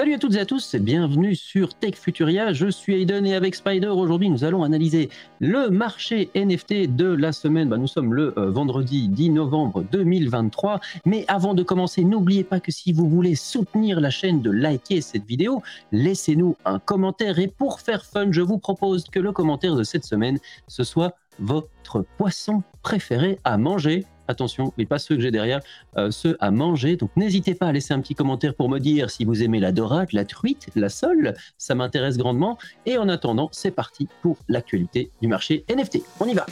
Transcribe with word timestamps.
Salut 0.00 0.14
à 0.14 0.18
toutes 0.18 0.34
et 0.36 0.40
à 0.40 0.46
tous 0.46 0.72
et 0.72 0.78
bienvenue 0.78 1.34
sur 1.34 1.74
Tech 1.74 1.94
Futuria. 1.94 2.54
Je 2.54 2.68
suis 2.68 3.02
Aiden 3.02 3.26
et 3.26 3.34
avec 3.34 3.54
Spider, 3.54 3.88
aujourd'hui 3.88 4.30
nous 4.30 4.44
allons 4.44 4.64
analyser 4.64 5.10
le 5.40 5.68
marché 5.68 6.30
NFT 6.34 6.96
de 6.96 7.04
la 7.04 7.32
semaine. 7.32 7.68
Bah, 7.68 7.76
nous 7.76 7.86
sommes 7.86 8.14
le 8.14 8.32
euh, 8.38 8.50
vendredi 8.50 9.08
10 9.08 9.28
novembre 9.28 9.84
2023. 9.92 10.80
Mais 11.04 11.26
avant 11.28 11.52
de 11.52 11.62
commencer, 11.62 12.02
n'oubliez 12.02 12.44
pas 12.44 12.60
que 12.60 12.72
si 12.72 12.94
vous 12.94 13.10
voulez 13.10 13.34
soutenir 13.34 14.00
la 14.00 14.08
chaîne, 14.08 14.40
de 14.40 14.50
liker 14.50 15.02
cette 15.02 15.26
vidéo, 15.26 15.62
laissez-nous 15.92 16.56
un 16.64 16.78
commentaire. 16.78 17.38
Et 17.38 17.48
pour 17.48 17.80
faire 17.80 18.06
fun, 18.06 18.32
je 18.32 18.40
vous 18.40 18.56
propose 18.56 19.04
que 19.04 19.20
le 19.20 19.32
commentaire 19.32 19.76
de 19.76 19.82
cette 19.82 20.06
semaine, 20.06 20.38
ce 20.66 20.82
soit 20.82 21.14
votre 21.40 22.06
poisson 22.16 22.62
préféré 22.82 23.38
à 23.44 23.58
manger 23.58 24.06
attention, 24.30 24.72
mais 24.78 24.86
pas 24.86 24.98
ceux 24.98 25.16
que 25.16 25.22
j'ai 25.22 25.30
derrière, 25.30 25.60
euh, 25.96 26.10
ceux 26.10 26.36
à 26.40 26.50
manger. 26.50 26.96
Donc 26.96 27.10
n'hésitez 27.16 27.54
pas 27.54 27.66
à 27.66 27.72
laisser 27.72 27.94
un 27.94 28.00
petit 28.00 28.14
commentaire 28.14 28.54
pour 28.54 28.68
me 28.68 28.78
dire 28.78 29.10
si 29.10 29.24
vous 29.24 29.42
aimez 29.42 29.60
la 29.60 29.72
dorade, 29.72 30.08
la 30.12 30.24
truite, 30.24 30.68
la 30.74 30.88
sole, 30.88 31.34
ça 31.58 31.74
m'intéresse 31.74 32.16
grandement. 32.16 32.58
Et 32.86 32.96
en 32.98 33.08
attendant, 33.08 33.48
c'est 33.52 33.70
parti 33.70 34.08
pour 34.22 34.38
l'actualité 34.48 35.10
du 35.20 35.28
marché 35.28 35.64
NFT. 35.68 36.02
On 36.20 36.26
y 36.26 36.34
va. 36.34 36.46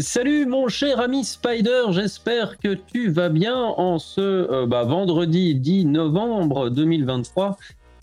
Salut 0.00 0.44
mon 0.44 0.68
cher 0.68 1.00
ami 1.00 1.24
Spider, 1.24 1.84
j'espère 1.90 2.58
que 2.58 2.74
tu 2.74 3.08
vas 3.08 3.30
bien 3.30 3.56
en 3.56 3.98
ce 3.98 4.20
euh, 4.20 4.66
bah, 4.66 4.84
vendredi 4.84 5.54
10 5.54 5.86
novembre 5.86 6.68
2023 6.68 7.56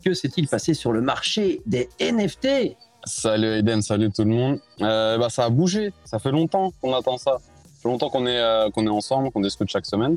que 0.04 0.14
s'est-il 0.14 0.48
passé 0.48 0.74
sur 0.74 0.92
le 0.92 1.02
marché 1.02 1.62
des 1.66 1.90
NFT 2.00 2.76
Salut 3.06 3.48
Aiden, 3.48 3.82
salut 3.82 4.12
tout 4.12 4.24
le 4.24 4.30
monde. 4.30 4.60
Euh, 4.82 5.18
bah, 5.18 5.30
ça 5.30 5.46
a 5.46 5.50
bougé, 5.50 5.92
ça 6.06 6.20
fait 6.20 6.32
longtemps 6.32 6.72
qu'on 6.82 6.94
attend 6.94 7.18
ça. 7.18 7.38
Ça 7.40 7.82
fait 7.82 7.90
longtemps 7.90 8.10
qu'on 8.10 8.26
est, 8.26 8.40
euh, 8.40 8.70
qu'on 8.70 8.86
est 8.86 8.90
ensemble, 8.90 9.32
qu'on 9.32 9.42
discute 9.42 9.70
chaque 9.70 9.86
semaine. 9.86 10.16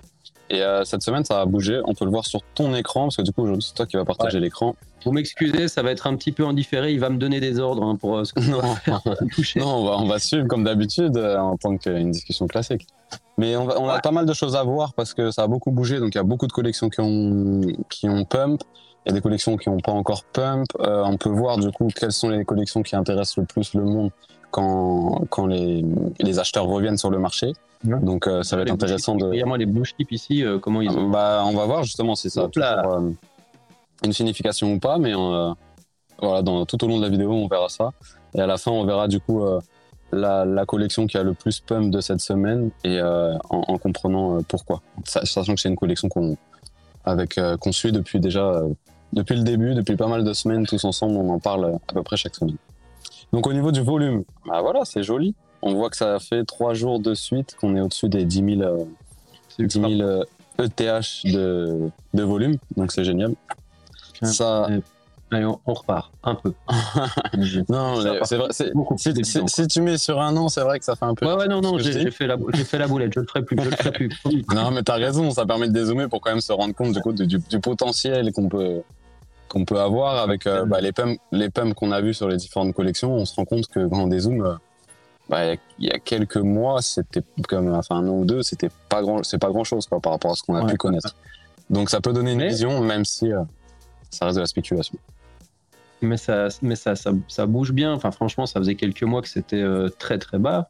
Et 0.50 0.62
euh, 0.62 0.84
cette 0.84 1.02
semaine, 1.02 1.24
ça 1.24 1.40
a 1.40 1.46
bougé. 1.46 1.80
On 1.84 1.94
peut 1.94 2.04
le 2.04 2.12
voir 2.12 2.24
sur 2.24 2.42
ton 2.54 2.74
écran, 2.76 3.04
parce 3.04 3.16
que 3.16 3.22
du 3.22 3.32
coup, 3.32 3.42
aujourd'hui, 3.42 3.64
c'est 3.66 3.74
toi 3.74 3.86
qui 3.86 3.96
vas 3.96 4.04
partager 4.04 4.38
l'écran. 4.38 4.76
Vous 5.04 5.10
m'excusez, 5.10 5.66
ça 5.66 5.82
va 5.82 5.90
être 5.90 6.06
un 6.06 6.14
petit 6.14 6.30
peu 6.30 6.44
en 6.44 6.52
différé. 6.52 6.92
Il 6.92 7.00
va 7.00 7.10
me 7.10 7.18
donner 7.18 7.40
des 7.40 7.58
ordres 7.58 7.82
hein, 7.82 7.96
pour 7.96 8.24
ce 8.24 8.32
que 8.32 8.40
non. 8.40 8.62
non, 9.56 9.80
on 9.80 9.84
va, 9.84 9.98
on 9.98 10.06
va 10.06 10.18
suivre 10.20 10.46
comme 10.46 10.62
d'habitude 10.62 11.16
en 11.16 11.56
tant 11.56 11.76
qu'une 11.76 12.12
discussion 12.12 12.46
classique. 12.46 12.86
Mais 13.38 13.56
on, 13.56 13.66
on 13.66 13.88
a 13.88 14.00
pas 14.00 14.12
mal 14.12 14.26
de 14.26 14.32
choses 14.32 14.54
à 14.54 14.62
voir 14.62 14.94
parce 14.94 15.12
que 15.14 15.32
ça 15.32 15.42
a 15.42 15.46
beaucoup 15.48 15.72
bougé. 15.72 15.98
Donc, 15.98 16.14
il 16.14 16.18
y 16.18 16.20
a 16.20 16.24
beaucoup 16.24 16.46
de 16.46 16.52
collections 16.52 16.88
qui 16.88 17.00
ont, 17.00 17.62
qui 17.90 18.08
ont 18.08 18.24
pump. 18.24 18.62
Il 19.06 19.10
y 19.10 19.12
a 19.12 19.14
des 19.14 19.20
collections 19.20 19.56
qui 19.56 19.70
n'ont 19.70 19.78
pas 19.78 19.92
encore 19.92 20.24
pump. 20.24 20.66
Euh, 20.80 21.04
on 21.04 21.16
peut 21.16 21.28
voir 21.28 21.58
du 21.58 21.70
coup 21.70 21.86
quelles 21.94 22.10
sont 22.10 22.28
les 22.28 22.44
collections 22.44 22.82
qui 22.82 22.96
intéressent 22.96 23.36
le 23.36 23.44
plus 23.44 23.72
le 23.74 23.84
monde 23.84 24.10
quand, 24.50 25.24
quand 25.30 25.46
les, 25.46 25.84
les 26.18 26.38
acheteurs 26.40 26.66
reviennent 26.66 26.96
sur 26.96 27.10
le 27.10 27.20
marché. 27.20 27.52
Donc 27.84 28.26
euh, 28.26 28.42
ça 28.42 28.56
va 28.56 28.62
être 28.62 28.72
intéressant 28.72 29.14
de. 29.14 29.32
Il 29.32 29.38
y 29.38 29.42
a 29.42 29.46
moi 29.46 29.58
les 29.58 29.66
blue 29.66 29.84
chips 29.84 30.10
ici, 30.10 30.44
euh, 30.44 30.58
comment 30.58 30.82
ils 30.82 30.90
ont... 30.90 31.08
Bah 31.08 31.44
on 31.46 31.52
va 31.52 31.66
voir 31.66 31.84
justement 31.84 32.16
si 32.16 32.30
ça 32.30 32.44
a 32.44 32.48
toujours, 32.48 33.14
une 34.02 34.12
signification 34.12 34.72
ou 34.72 34.80
pas, 34.80 34.98
mais 34.98 35.12
voilà, 36.20 36.42
dans, 36.42 36.66
tout 36.66 36.82
au 36.82 36.88
long 36.88 36.96
de 36.96 37.02
la 37.02 37.08
vidéo 37.08 37.30
on 37.30 37.46
verra 37.46 37.68
ça. 37.68 37.92
Et 38.34 38.40
à 38.40 38.46
la 38.48 38.58
fin 38.58 38.72
on 38.72 38.84
verra 38.84 39.06
du 39.06 39.20
coup 39.20 39.40
la, 40.10 40.44
la, 40.44 40.66
collection 40.66 41.06
qui 41.06 41.16
a 41.16 41.22
le 41.22 41.34
plus 41.34 41.60
pump 41.60 41.92
de 41.92 42.00
cette 42.00 42.20
semaine 42.20 42.70
et 42.82 43.00
en, 43.00 43.38
en, 43.50 43.78
comprenant 43.78 44.42
pourquoi. 44.48 44.82
Sachant 45.04 45.54
que 45.54 45.60
c'est 45.60 45.68
une 45.68 45.76
collection 45.76 46.08
qu'on 46.08 46.36
avec 47.04 47.38
qu'on 47.60 47.70
suit 47.70 47.92
depuis 47.92 48.18
déjà 48.18 48.62
depuis 49.16 49.34
le 49.34 49.42
début, 49.42 49.74
depuis 49.74 49.96
pas 49.96 50.06
mal 50.06 50.22
de 50.22 50.32
semaines, 50.32 50.66
tous 50.66 50.84
ensemble, 50.84 51.16
on 51.16 51.30
en 51.30 51.40
parle 51.40 51.78
à 51.88 51.92
peu 51.92 52.02
près 52.02 52.16
chaque 52.16 52.36
semaine. 52.36 52.56
Donc 53.32 53.46
au 53.46 53.52
niveau 53.52 53.72
du 53.72 53.80
volume, 53.80 54.22
bah 54.46 54.60
voilà, 54.60 54.84
c'est 54.84 55.02
joli. 55.02 55.34
On 55.62 55.74
voit 55.74 55.90
que 55.90 55.96
ça 55.96 56.18
fait 56.20 56.44
trois 56.44 56.74
jours 56.74 57.00
de 57.00 57.14
suite 57.14 57.56
qu'on 57.56 57.74
est 57.76 57.80
au-dessus 57.80 58.08
des 58.08 58.24
10 58.24 58.58
000, 58.58 58.88
10 59.58 59.78
ETH 60.58 61.32
de, 61.32 61.90
de 62.14 62.22
volume, 62.22 62.56
donc 62.76 62.92
c'est 62.92 63.04
génial. 63.04 63.34
Ça, 64.22 64.68
Allez, 65.32 65.44
on, 65.44 65.58
repart 65.66 66.12
un 66.22 66.36
peu. 66.36 66.52
non, 67.68 68.00
c'est 68.24 68.36
vrai. 68.36 68.48
Si, 68.52 69.40
si, 69.48 69.66
tu 69.66 69.80
mets 69.80 69.98
sur 69.98 70.20
un 70.20 70.36
an, 70.36 70.48
c'est 70.48 70.60
vrai 70.60 70.78
que 70.78 70.84
ça 70.84 70.94
fait 70.94 71.04
un 71.04 71.14
peu. 71.16 71.26
Ouais, 71.26 71.34
ouais, 71.34 71.48
non, 71.48 71.60
non, 71.60 71.78
j'ai 71.78 72.12
fait, 72.12 72.28
la, 72.28 72.36
fait 72.64 72.78
la 72.78 72.86
boulette, 72.86 73.12
je 73.12 73.20
le 73.20 73.26
ferai 73.26 73.42
plus, 73.42 73.56
je 73.60 73.68
le 73.68 73.76
ferai 73.76 73.90
plus. 73.90 74.10
non, 74.54 74.70
mais 74.70 74.84
t'as 74.84 74.94
raison, 74.94 75.28
ça 75.32 75.44
permet 75.44 75.66
de 75.66 75.72
dézoomer 75.72 76.08
pour 76.08 76.20
quand 76.20 76.30
même 76.30 76.40
se 76.40 76.52
rendre 76.52 76.74
compte 76.74 76.92
du, 76.92 77.00
coup, 77.00 77.12
du, 77.12 77.26
du 77.26 77.60
potentiel 77.60 78.32
qu'on 78.32 78.48
peut, 78.48 78.82
qu'on 79.56 79.64
peut 79.64 79.80
avoir 79.80 80.18
avec 80.18 80.46
euh, 80.46 80.66
bah, 80.66 80.82
les 80.82 80.92
pumps 80.92 81.18
les 81.32 81.48
qu'on 81.74 81.90
a 81.90 82.02
vus 82.02 82.12
sur 82.12 82.28
les 82.28 82.36
différentes 82.36 82.74
collections. 82.74 83.14
On 83.14 83.24
se 83.24 83.34
rend 83.34 83.46
compte 83.46 83.66
que 83.68 83.86
quand 83.88 84.02
on 84.02 84.06
dézoome, 84.06 84.58
bah, 85.30 85.54
il 85.78 85.86
y 85.86 85.90
a 85.90 85.98
quelques 85.98 86.36
mois, 86.36 86.82
c'était 86.82 87.22
comme, 87.48 87.72
enfin 87.72 87.96
un 87.96 88.08
an 88.08 88.18
ou 88.18 88.24
deux, 88.26 88.42
c'était 88.42 88.68
pas 88.90 89.00
grand, 89.00 89.24
c'est 89.24 89.38
pas 89.38 89.48
grand 89.48 89.64
chose 89.64 89.86
quoi, 89.86 89.98
par 89.98 90.12
rapport 90.12 90.32
à 90.32 90.34
ce 90.34 90.42
qu'on 90.42 90.56
a 90.56 90.66
pu 90.66 90.76
connaître. 90.76 91.16
Donc 91.70 91.88
ça 91.88 92.02
peut 92.02 92.12
donner 92.12 92.32
une 92.32 92.46
vision, 92.46 92.80
même 92.80 93.06
si 93.06 93.32
euh, 93.32 93.42
ça 94.10 94.26
reste 94.26 94.36
de 94.36 94.42
la 94.42 94.46
spéculation 94.46 94.98
mais 96.02 96.18
ça, 96.18 96.48
mais 96.60 96.76
ça, 96.76 96.92
ça, 96.94 97.46
bouge 97.46 97.72
bien. 97.72 97.94
Enfin, 97.94 98.10
franchement, 98.10 98.44
ça 98.44 98.60
faisait 98.60 98.74
quelques 98.74 99.02
mois 99.02 99.22
que 99.22 99.28
c'était 99.28 99.62
euh, 99.62 99.88
très 99.88 100.18
très 100.18 100.38
bas. 100.38 100.68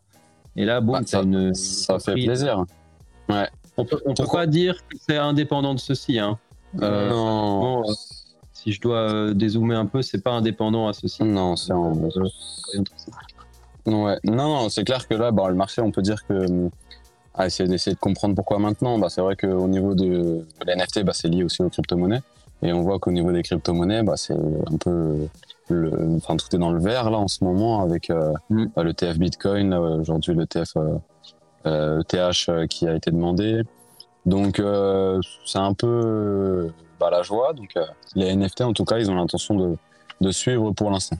Et 0.55 0.65
là, 0.65 0.81
bon, 0.81 0.93
bah, 0.93 1.01
ça, 1.05 1.23
une, 1.23 1.53
ça 1.53 1.99
fait 1.99 2.15
plaisir. 2.15 2.65
Ouais. 3.29 3.49
On 3.77 3.85
peut, 3.85 4.01
on 4.07 4.15
peut 4.15 4.29
pas 4.33 4.47
dire 4.47 4.77
que 4.89 4.97
c'est 4.97 5.17
indépendant 5.17 5.75
de 5.75 5.81
ceci. 5.81 6.21
Hein. 6.21 6.39
Euh, 6.81 7.11
non. 7.11 7.83
Si 8.67 8.73
je 8.73 8.81
dois 8.81 9.11
euh, 9.11 9.35
dézoomer 9.35 9.79
un 9.79 9.87
peu, 9.87 10.03
c'est 10.03 10.23
pas 10.23 10.33
indépendant 10.33 10.89
à 10.89 10.93
ceci. 10.93 11.23
Non, 11.23 11.55
c'est 11.55 11.73
en. 11.73 11.93
Ouais. 13.87 14.19
Non, 14.25 14.35
non, 14.35 14.69
c'est 14.69 14.83
clair 14.83 15.07
que 15.07 15.15
là, 15.15 15.31
bon, 15.31 15.47
le 15.47 15.55
marché, 15.55 15.81
on 15.81 15.93
peut 15.93 16.03
dire 16.03 16.27
que. 16.27 16.69
À 17.39 17.47
essayer 17.47 17.69
d'essayer 17.69 17.95
de 17.95 18.01
comprendre 18.01 18.35
pourquoi 18.35 18.59
maintenant, 18.59 18.99
bah, 18.99 19.11
c'est 19.11 19.21
vrai 19.21 19.37
qu'au 19.37 19.69
niveau 19.69 19.95
de, 19.95 20.47
l'NFT, 20.67 21.05
bah, 21.05 21.13
c'est 21.13 21.29
lié 21.29 21.45
aussi 21.45 21.61
aux 21.61 21.69
crypto-monnaies. 21.69 22.23
Et 22.63 22.73
on 22.73 22.81
voit 22.81 22.99
qu'au 22.99 23.11
niveau 23.11 23.31
des 23.31 23.43
crypto-monnaies, 23.43 24.03
bah, 24.03 24.17
c'est 24.17 24.33
un 24.33 24.77
peu, 24.79 25.29
le, 25.69 26.17
enfin 26.17 26.37
tout 26.37 26.47
est 26.57 26.59
dans 26.59 26.71
le 26.71 26.81
vert 26.81 27.11
là 27.11 27.19
en 27.19 27.29
ce 27.29 27.45
moment 27.45 27.83
avec 27.83 28.09
euh, 28.09 28.33
mm. 28.49 28.69
bah, 28.75 28.83
le 28.83 28.95
TF 28.95 29.19
Bitcoin, 29.19 29.75
aujourd'hui 29.75 30.35
le 30.35 30.47
TF 30.47 30.79
euh, 31.67 32.03
TH 32.05 32.49
euh, 32.49 32.67
qui 32.67 32.87
a 32.87 32.95
été 32.95 33.11
demandé. 33.11 33.63
Donc 34.25 34.61
euh, 34.61 35.21
c'est 35.45 35.59
un 35.59 35.73
peu 35.73 36.71
bah, 36.99 37.11
la 37.11 37.23
joie. 37.23 37.53
Donc 37.53 37.75
les 38.15 38.35
NFT 38.35 38.63
en 38.63 38.73
tout 38.73 38.85
cas, 38.85 38.99
ils 38.99 39.11
ont 39.11 39.15
l'intention 39.15 39.55
de, 39.55 39.77
de 40.21 40.31
suivre 40.31 40.73
pour 40.73 40.91
l'instant. 40.91 41.17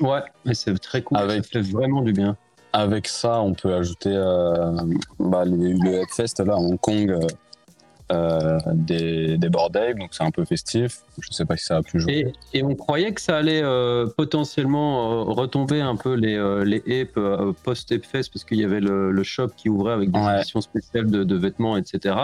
Ouais, 0.00 0.22
mais 0.44 0.54
c'est 0.54 0.76
très 0.78 1.02
cool. 1.02 1.18
Avec, 1.18 1.44
ça 1.44 1.50
fait 1.52 1.60
vraiment 1.60 2.02
du 2.02 2.12
bien. 2.12 2.36
Avec 2.72 3.06
ça, 3.06 3.40
on 3.40 3.54
peut 3.54 3.72
ajouter 3.74 4.10
bah, 5.20 5.44
le 5.44 5.94
Headfest 5.94 6.44
là 6.44 6.54
à 6.54 6.56
Hong 6.56 6.78
Kong 6.80 7.10
euh, 7.10 7.20
des, 8.72 9.38
des 9.38 9.48
board 9.48 9.72
donc 9.98 10.10
c'est 10.12 10.24
un 10.24 10.30
peu 10.30 10.44
festif. 10.44 11.00
Je 11.20 11.32
sais 11.32 11.44
pas 11.44 11.56
si 11.56 11.64
ça 11.64 11.76
a 11.78 11.82
pu 11.82 11.98
jouer. 11.98 12.32
Et, 12.52 12.62
on 12.62 12.74
croyait 12.74 13.12
que 13.12 13.20
ça 13.20 13.36
allait 13.36 13.62
euh, 13.62 14.06
potentiellement 14.16 15.12
euh, 15.12 15.22
retomber 15.32 15.80
un 15.80 15.96
peu 15.96 16.14
les, 16.14 16.36
les 16.64 17.02
apes 17.02 17.18
post-Apefest 17.62 18.32
parce 18.32 18.44
qu'il 18.44 18.58
y 18.58 18.64
avait 18.64 18.80
le, 18.80 19.22
shop 19.22 19.48
qui 19.56 19.68
ouvrait 19.68 19.94
avec 19.94 20.10
des 20.10 20.20
éditions 20.20 20.60
spéciales 20.60 21.10
de, 21.10 21.34
vêtements, 21.36 21.76
etc. 21.76 22.14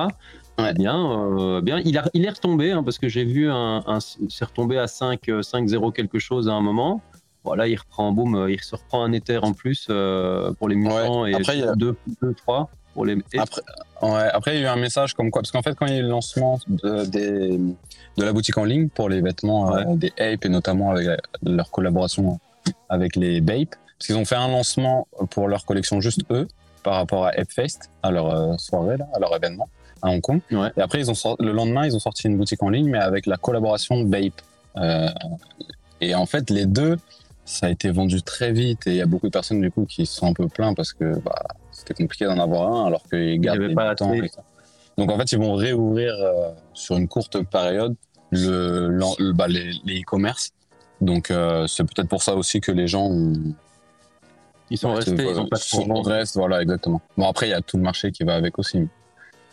Ouais. 0.59 0.75
Bien, 0.75 1.61
bien. 1.62 1.81
Il, 1.84 1.97
a, 1.97 2.05
il 2.12 2.27
est 2.27 2.31
retombé 2.31 2.72
hein, 2.72 2.83
parce 2.83 2.99
que 2.99 3.09
j'ai 3.09 3.25
vu 3.25 3.51
un, 3.51 3.83
un 3.87 3.99
c'est 4.01 4.45
retombé 4.45 4.77
à 4.78 4.87
5, 4.87 5.27
5-0 5.27 5.93
quelque 5.93 6.19
chose 6.19 6.49
à 6.49 6.53
un 6.53 6.61
moment. 6.61 7.01
Voilà, 7.43 7.67
il 7.67 7.77
reprend, 7.77 8.12
boum, 8.12 8.47
il 8.51 8.61
se 8.61 8.77
reprend 8.77 9.03
un 9.03 9.12
Ether 9.12 9.39
en 9.43 9.55
plus 9.55 9.87
pour 10.59 10.69
les 10.69 10.77
mutants 10.77 11.25
et 11.25 11.33
2, 11.77 11.97
3 12.37 12.71
pour 12.95 13.05
les. 13.05 13.17
Après, 13.39 13.62
Ouais, 14.03 14.28
après, 14.33 14.56
il 14.56 14.62
y 14.62 14.65
a 14.65 14.69
eu 14.69 14.73
un 14.73 14.81
message 14.81 15.12
comme 15.12 15.31
quoi, 15.31 15.43
parce 15.43 15.53
qu'en 15.53 15.62
fait, 15.62 15.75
quand 15.75 15.87
il 15.87 15.93
y 15.93 15.97
a 15.97 15.99
eu 15.99 16.03
le 16.03 16.09
lancement 16.09 16.59
de, 16.69 17.05
des, 17.05 17.59
de 17.59 18.25
la 18.25 18.33
boutique 18.33 18.56
en 18.56 18.65
ligne 18.65 18.89
pour 18.89 19.11
les 19.11 19.21
vêtements 19.21 19.77
euh, 19.77 19.95
des 19.95 20.12
Ape 20.19 20.45
et 20.45 20.49
notamment 20.49 20.93
avec 20.93 21.21
leur 21.43 21.71
collaboration 21.71 22.41
avec 22.89 23.17
les 23.17 23.41
Bape, 23.43 23.75
parce 23.99 24.06
qu'ils 24.06 24.17
ont 24.17 24.25
fait 24.25 24.37
un 24.37 24.49
lancement 24.49 25.06
pour 25.31 25.49
leur 25.49 25.67
collection 25.67 26.01
juste 26.01 26.23
eux 26.31 26.49
par 26.83 26.95
rapport 26.95 27.27
à 27.27 27.33
Fest, 27.47 27.91
à 28.03 28.10
leur 28.10 28.34
euh, 28.34 28.57
soirée, 28.57 28.97
là, 28.97 29.07
à 29.13 29.19
leur 29.19 29.37
événement 29.37 29.69
à 30.03 30.09
Hong 30.09 30.22
Kong. 30.22 30.41
Ouais. 30.51 30.71
Et 30.78 30.81
après, 30.81 31.01
ils 31.01 31.10
ont 31.10 31.37
le 31.39 31.53
lendemain, 31.53 31.84
ils 31.84 31.95
ont 31.95 32.01
sorti 32.01 32.27
une 32.27 32.39
boutique 32.39 32.63
en 32.63 32.71
ligne, 32.71 32.89
mais 32.89 32.98
avec 32.98 33.27
la 33.27 33.37
collaboration 33.37 34.03
Bape. 34.03 34.41
Euh, 34.78 35.09
et 36.01 36.15
en 36.15 36.25
fait, 36.25 36.48
les 36.48 36.65
deux, 36.65 36.97
ça 37.45 37.66
a 37.66 37.71
été 37.71 37.91
vendu 37.91 38.22
très 38.22 38.53
vite 38.53 38.87
et 38.87 38.91
il 38.92 38.97
y 38.97 39.03
a 39.03 39.07
beaucoup 39.07 39.27
de 39.27 39.33
personnes 39.33 39.60
du 39.60 39.71
coup 39.71 39.84
qui 39.84 40.07
se 40.07 40.16
sont 40.16 40.27
un 40.28 40.33
peu 40.33 40.48
plaints 40.48 40.72
parce 40.72 40.95
que 40.95 41.19
bah, 41.19 41.42
c'était 41.80 41.94
compliqué 41.94 42.27
d'en 42.27 42.38
avoir 42.38 42.72
un 42.72 42.86
alors 42.86 43.03
qu'ils 43.04 43.41
gardent 43.41 43.74
pas 43.74 43.94
temps. 43.94 44.12
Donc 44.98 45.10
en 45.10 45.18
fait, 45.18 45.32
ils 45.32 45.38
vont 45.38 45.54
réouvrir 45.54 46.12
euh, 46.15 46.50
sur 46.74 46.97
une 46.97 47.09
courte 47.09 47.42
période 47.42 47.94
le, 48.30 49.32
bah, 49.32 49.48
les 49.48 50.00
e-commerce. 50.00 50.50
Donc 51.00 51.30
euh, 51.30 51.66
c'est 51.66 51.84
peut-être 51.84 52.09
pour 52.09 52.22
ça 52.22 52.36
aussi 52.36 52.60
que 52.60 52.71
les 52.71 52.86
gens 52.86 53.06
ont... 53.06 53.32
ils 54.68 54.77
sont 54.77 54.92
restés, 54.92 55.12
ils 55.12 55.41
ont 55.41 55.48
pas 55.48 55.56
de 55.56 56.09
reste, 56.09 56.36
voilà 56.36 56.60
exactement. 56.60 57.00
Bon 57.16 57.27
après 57.27 57.48
il 57.48 57.50
y 57.50 57.54
a 57.54 57.62
tout 57.62 57.78
le 57.78 57.82
marché 57.82 58.12
qui 58.12 58.24
va 58.24 58.34
avec 58.34 58.59
aussi. 58.59 58.86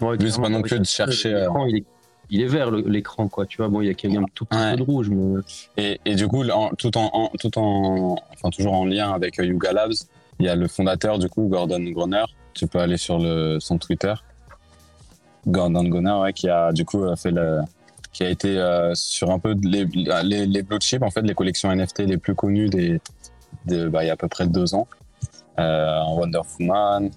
Ouais, 0.02 0.18
c'est 0.20 0.42
pas 0.42 0.50
non 0.50 0.62
plus 0.62 0.80
de 0.80 0.86
chercher. 0.86 1.34
Euh, 1.34 1.48
il 1.70 1.78
est 1.78 1.86
il 2.30 2.42
est 2.42 2.48
vert 2.48 2.72
l'écran 2.72 3.30
quoi 3.30 3.46
tu 3.46 3.56
vois 3.56 3.70
bon 3.70 3.80
il 3.80 3.88
y 3.88 3.90
a 3.90 3.94
quelqu'un 3.94 4.26
tout 4.36 4.44
petit 4.44 4.60
peu 4.60 4.76
de 4.76 4.84
rouge 4.84 5.10
mais 5.10 5.40
et, 5.78 6.02
et 6.04 6.16
du 6.16 6.28
coup 6.28 6.44
tout 6.78 6.98
en, 6.98 7.30
tout 7.40 7.58
en 7.58 8.18
enfin 8.34 8.50
toujours 8.50 8.74
en 8.74 8.86
lien 8.86 9.14
avec 9.14 9.38
Yuga 9.38 9.72
Labs 9.72 9.94
il 10.40 10.46
y 10.46 10.50
a 10.50 10.56
le 10.56 10.68
fondateur 10.68 11.20
du 11.20 11.30
coup 11.30 11.48
Gordon 11.48 11.80
Groner 11.80 12.26
tu 12.58 12.68
peux 12.68 12.80
aller 12.80 12.98
sur 12.98 13.20
le, 13.20 13.60
son 13.60 13.78
Twitter. 13.78 14.14
Gordon 15.46 15.86
Goner, 15.86 16.14
ouais, 16.22 16.34
qui 16.34 16.50
a 16.50 16.74
du 16.74 16.84
coup 16.84 17.04
fait 17.16 17.32
le, 17.32 17.62
qui 18.12 18.24
a 18.24 18.30
été 18.30 18.58
euh, 18.58 18.94
sur 18.96 19.32
un 19.32 19.40
peu 19.40 19.56
les, 19.64 19.86
les, 19.86 20.46
les 20.46 20.64
blue 20.64 20.80
chips, 20.82 21.04
en 21.04 21.12
fait, 21.12 21.22
les 21.22 21.36
collections 21.36 21.74
NFT 21.74 22.00
les 22.00 22.18
plus 22.18 22.36
connues 22.36 22.70
des, 22.70 23.00
de, 23.66 23.88
bah, 23.88 24.04
il 24.04 24.08
y 24.08 24.10
a 24.10 24.14
à 24.14 24.18
peu 24.18 24.28
près 24.28 24.48
deux 24.48 24.74
ans. 24.74 24.88
Euh, 25.60 26.00
en 26.02 26.20
Wonderful 26.20 26.68
Man, 26.68 27.10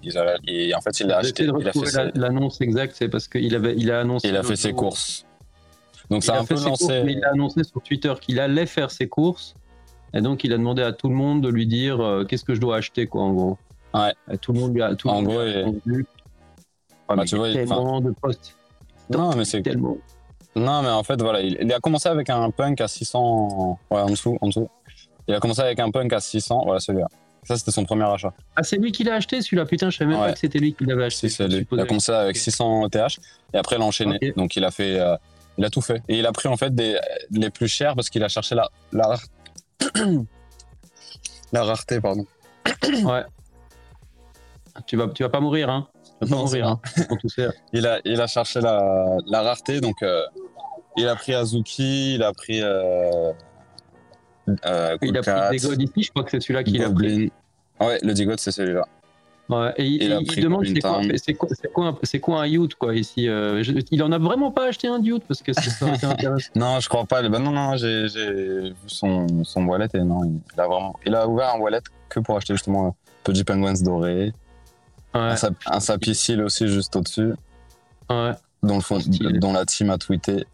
et 0.47 0.75
en 0.75 0.81
fait, 0.81 1.01
il 1.01 1.11
a 1.13 1.19
acheté. 1.19 1.45
Il 1.45 1.99
a 1.99 2.11
l'annonce 2.15 2.63
exacte, 2.63 2.95
c'est 2.97 3.09
parce 3.11 3.29
qu'il 3.29 3.55
avait, 3.55 3.75
il 3.77 3.91
a 3.91 4.01
annoncé. 4.01 4.29
Il 4.29 4.37
a 4.37 4.43
fait 4.43 4.57
ses 4.57 4.73
courses. 4.73 5.27
Donc 6.09 6.25
ça 6.25 6.37
a, 6.37 6.41
un 6.41 6.45
peu 6.47 6.55
lancé. 6.55 7.05
il 7.07 7.23
a 7.23 7.33
annoncé 7.33 7.65
sur 7.65 7.83
Twitter 7.83 8.15
qu'il 8.19 8.41
allait 8.41 8.65
faire 8.65 8.91
ses 8.91 9.09
courses, 9.09 9.55
et 10.15 10.21
donc 10.21 10.45
il 10.45 10.53
a 10.53 10.59
demandé 10.59 10.83
à 10.83 10.93
tout 10.93 11.09
le 11.09 11.15
monde 11.15 11.43
de 11.43 11.49
lui 11.49 11.67
dire 11.67 12.01
euh, 12.01 12.25
qu'est-ce 12.25 12.45
que 12.45 12.55
je 12.55 12.61
dois 12.61 12.77
acheter, 12.77 13.07
quoi, 13.07 13.23
en 13.23 13.33
gros. 13.33 13.59
Ouais. 13.95 14.15
Et 14.31 14.39
tout 14.39 14.53
le 14.53 14.61
monde 14.61 14.75
lui 14.75 14.83
a. 14.83 14.95
Tout 14.95 15.09
en 15.09 15.23
gros, 15.23 15.43
et... 15.43 15.65
bah, 17.09 17.25
tu 17.25 17.37
vois, 17.37 17.53
tellement 17.53 18.01
de 18.01 18.13
posts. 18.13 18.57
Non, 19.11 19.35
mais 19.37 19.45
c'est 19.45 19.63
tellement. 19.63 19.99
Non, 20.57 20.83
mais 20.83 20.89
en 20.89 21.03
fait, 21.03 21.21
voilà, 21.21 21.41
il, 21.41 21.73
a 21.73 21.79
commencé 21.79 22.09
avec 22.09 22.29
un 22.29 22.51
punk 22.51 22.81
à 22.81 22.89
600. 22.89 23.79
Ouais, 23.91 24.01
en 24.01 24.11
dessous, 24.11 24.37
en 24.41 24.49
dessous. 24.49 24.69
Il 25.29 25.35
a 25.35 25.41
commencé 25.41 25.61
avec 25.61 25.79
un 25.79 25.91
punk 25.91 26.13
à 26.13 26.21
600. 26.21 26.63
Voilà, 26.65 26.81
celui-là. 26.81 27.07
Ça, 27.45 27.57
c'était 27.57 27.71
son 27.71 27.85
premier 27.85 28.05
achat. 28.05 28.33
Ah, 28.57 28.63
c'est 28.63 28.77
lui 28.77 28.93
qui 28.93 29.05
l'a 29.05 29.15
acheté, 29.15 29.41
celui-là? 29.41 29.65
Putain, 29.65 29.91
je 29.91 29.99
savais 29.99 30.11
même 30.11 30.21
pas 30.21 30.33
que 30.33 30.39
c'était 30.39 30.59
lui 30.59 30.75
qui 30.75 30.85
l'avait 30.85 31.05
acheté. 31.05 31.29
c'est 31.29 31.49
lui. 31.49 31.67
Il 31.71 31.81
a 31.81 31.87
commencé 31.87 32.13
avec 32.13 32.37
600 32.37 32.87
ETH 32.87 32.97
et 33.55 33.59
après, 33.59 33.77
il 33.77 33.83
a 33.83 33.85
enchaîné. 33.85 34.19
Donc, 34.37 34.57
il 34.57 34.65
a 34.65 34.71
fait. 34.71 34.99
Euh, 34.99 35.17
il 35.57 35.65
a 35.65 35.71
tout 35.71 35.81
fait. 35.81 36.03
Et 36.09 36.19
il 36.19 36.27
a 36.27 36.33
pris, 36.33 36.49
en 36.49 36.57
fait, 36.57 36.75
des, 36.75 36.99
les 37.31 37.51
plus 37.51 37.69
chers 37.69 37.95
parce 37.95 38.11
qu'il 38.11 38.23
a 38.25 38.29
cherché 38.29 38.55
la. 38.55 38.69
La, 38.93 39.17
la 41.53 41.65
rareté, 41.65 42.01
pardon. 42.01 42.27
ouais. 43.05 43.25
Tu 44.87 44.97
vas, 44.97 45.09
tu 45.09 45.23
vas 45.23 45.29
pas 45.29 45.41
mourir, 45.41 45.69
hein 45.69 45.89
non, 46.29 46.45
hein, 46.55 46.79
il, 47.73 47.87
a, 47.87 48.01
il 48.05 48.21
a 48.21 48.27
cherché 48.27 48.61
la, 48.61 49.17
la 49.27 49.43
rareté, 49.43 49.81
donc 49.81 50.03
euh, 50.03 50.23
il 50.97 51.09
a 51.09 51.17
pris 51.17 51.35
Azuki, 51.35 52.17
il 52.17 52.23
a 52.23 52.33
pris. 52.33 52.61
Euh, 52.63 53.33
euh, 54.67 54.99
il 55.01 55.17
a 55.17 55.23
pris 55.23 55.59
Digod 55.59 55.81
ici, 55.81 56.03
je 56.03 56.11
crois 56.11 56.25
que 56.25 56.31
c'est 56.31 56.41
celui-là 56.41 56.63
qu'il 56.63 56.83
a 56.83 56.91
pris. 56.91 57.33
Ouais, 57.81 57.99
le 58.03 58.13
Digod, 58.13 58.39
c'est 58.39 58.53
celui-là. 58.53 58.87
Ouais, 59.51 59.75
et 59.79 59.85
il, 59.85 60.03
il, 60.03 60.43
demande 60.45 60.65
c'est 60.65 61.35
quoi, 61.35 61.49
quoi, 61.73 61.93
quoi, 61.93 62.19
quoi, 62.21 62.43
un 62.43 62.47
youth 62.47 62.77
quoi 62.77 62.95
ici 62.95 63.29
Il 63.91 64.03
en 64.03 64.13
a 64.13 64.19
vraiment 64.19 64.53
pas 64.53 64.69
acheté 64.69 64.87
un 64.87 65.03
youth 65.03 65.25
parce 65.27 65.43
que 65.43 65.53
c'est 65.53 65.83
intéressant. 66.05 66.51
non, 66.55 66.79
je 66.79 66.89
crois 66.89 67.05
pas. 67.05 67.29
Bah, 67.29 67.41
non, 67.41 67.51
non, 67.51 67.77
j'ai 67.77 68.07
vu 68.07 68.73
son, 68.87 69.43
son 69.43 69.65
wallet 69.65 69.89
et 69.95 70.03
non, 70.03 70.21
il 70.25 70.61
a 70.61 70.69
vraiment, 70.69 70.95
il 71.05 71.15
a 71.17 71.27
ouvert 71.27 71.55
un 71.57 71.59
wallet 71.59 71.81
que 72.09 72.21
pour 72.21 72.37
acheter 72.37 72.55
justement 72.55 72.95
Petit 73.25 73.43
Penguins 73.43 73.75
doré, 73.83 74.33
un, 75.15 75.35
sapicile 75.81 76.43
aussi 76.43 76.69
juste 76.69 76.95
au-dessus. 76.95 77.33
Ouais. 78.09 78.33
Dont, 78.63 78.77
le 78.77 78.83
fond, 78.83 78.99
dont 79.09 79.53
la 79.53 79.65
team 79.65 79.91
a 79.91 79.99
tweeté. 79.99 80.45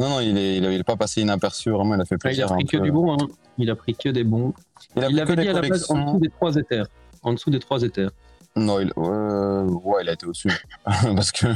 Non, 0.00 0.08
non, 0.08 0.20
il 0.20 0.34
n'est 0.34 0.56
il, 0.56 0.64
il 0.64 0.80
est 0.80 0.84
pas 0.84 0.96
passé 0.96 1.20
inaperçu, 1.20 1.70
vraiment, 1.70 1.94
il 1.94 2.00
a 2.00 2.04
fait 2.04 2.16
plaisir. 2.16 2.46
il 2.46 2.52
a 2.52 2.54
pris 2.54 2.64
que 2.64 2.76
du 2.78 2.92
bon, 2.92 3.12
hein. 3.12 3.26
il 3.58 3.68
a 3.68 3.74
pris 3.74 3.94
que 3.94 4.08
des 4.08 4.24
bons. 4.24 4.54
Il, 4.96 5.02
a 5.02 5.22
avait 5.22 5.36
dit 5.36 5.48
à 5.48 5.52
la 5.52 5.60
base 5.60 5.90
en 5.90 6.04
dessous 6.04 6.20
des 6.20 6.30
trois 6.30 6.54
éthers. 6.54 6.86
En 7.28 7.34
dessous 7.34 7.50
des 7.50 7.58
trois 7.58 7.82
éthers. 7.82 8.10
Non, 8.56 8.80
il, 8.80 8.90
ouais, 8.96 10.02
il 10.02 10.08
a 10.08 10.12
été 10.12 10.24
au-dessus. 10.24 10.50
Parce 10.84 11.30
que 11.30 11.46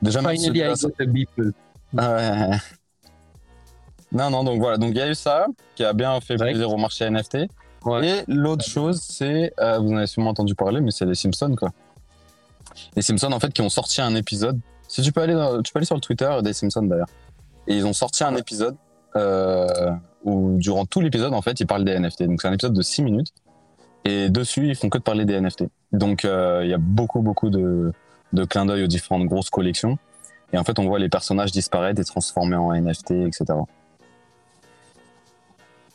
déjà, 0.00 0.20
Finally, 0.20 0.60
I 0.60 0.68
got 0.68 0.90
a 0.98 1.04
beep. 1.04 1.28
Ah 1.96 2.14
ouais. 2.14 2.56
Non, 4.12 4.30
non, 4.30 4.44
donc 4.44 4.58
voilà, 4.60 4.78
donc 4.78 4.90
il 4.90 4.96
y 4.96 5.02
a 5.02 5.08
eu 5.08 5.14
ça 5.14 5.46
qui 5.74 5.84
a 5.84 5.92
bien 5.92 6.18
fait 6.20 6.36
plaisir 6.36 6.70
au 6.70 6.78
marché 6.78 7.08
NFT. 7.08 7.34
Et 8.02 8.24
l'autre 8.28 8.64
chose, 8.64 9.00
c'est, 9.02 9.52
euh, 9.60 9.78
vous 9.78 9.92
en 9.92 9.96
avez 9.98 10.06
sûrement 10.06 10.30
entendu 10.30 10.54
parler, 10.54 10.80
mais 10.80 10.90
c'est 10.90 11.04
les 11.04 11.14
Simpsons, 11.14 11.54
quoi. 11.54 11.70
Les 12.96 13.02
Simpsons, 13.02 13.32
en 13.32 13.40
fait, 13.40 13.52
qui 13.52 13.60
ont 13.60 13.68
sorti 13.68 14.00
un 14.00 14.14
épisode. 14.14 14.58
Si 14.88 15.02
tu 15.02 15.12
peux 15.12 15.20
aller, 15.20 15.34
tu 15.62 15.72
peux 15.72 15.78
aller 15.78 15.86
sur 15.86 15.94
le 15.94 16.00
Twitter 16.00 16.30
des 16.42 16.54
Simpsons 16.54 16.82
d'ailleurs. 16.82 17.08
Et 17.66 17.76
ils 17.76 17.86
ont 17.86 17.92
sorti 17.92 18.24
un 18.24 18.34
épisode 18.36 18.76
euh, 19.16 19.90
où, 20.24 20.56
durant 20.58 20.86
tout 20.86 21.00
l'épisode, 21.00 21.34
en 21.34 21.42
fait, 21.42 21.60
ils 21.60 21.66
parlent 21.66 21.84
des 21.84 21.98
NFT. 21.98 22.24
Donc 22.24 22.42
c'est 22.42 22.48
un 22.48 22.52
épisode 22.52 22.74
de 22.74 22.82
6 22.82 23.02
minutes. 23.02 23.32
Et 24.04 24.30
dessus, 24.30 24.68
ils 24.68 24.74
font 24.74 24.88
que 24.88 24.98
de 24.98 25.02
parler 25.02 25.24
des 25.24 25.40
NFT. 25.40 25.64
Donc 25.92 26.24
euh, 26.24 26.60
il 26.64 26.70
y 26.70 26.74
a 26.74 26.78
beaucoup, 26.78 27.20
beaucoup 27.20 27.50
de, 27.50 27.92
de 28.32 28.44
clins 28.44 28.66
d'œil 28.66 28.84
aux 28.84 28.88
différentes 28.88 29.26
grosses 29.26 29.50
collections. 29.50 29.98
Et 30.52 30.58
en 30.58 30.64
fait, 30.64 30.78
on 30.78 30.86
voit 30.86 30.98
les 30.98 31.08
personnages 31.08 31.52
disparaître 31.52 32.00
et 32.00 32.04
transformer 32.04 32.56
en 32.56 32.72
NFT, 32.72 33.12
etc. 33.12 33.44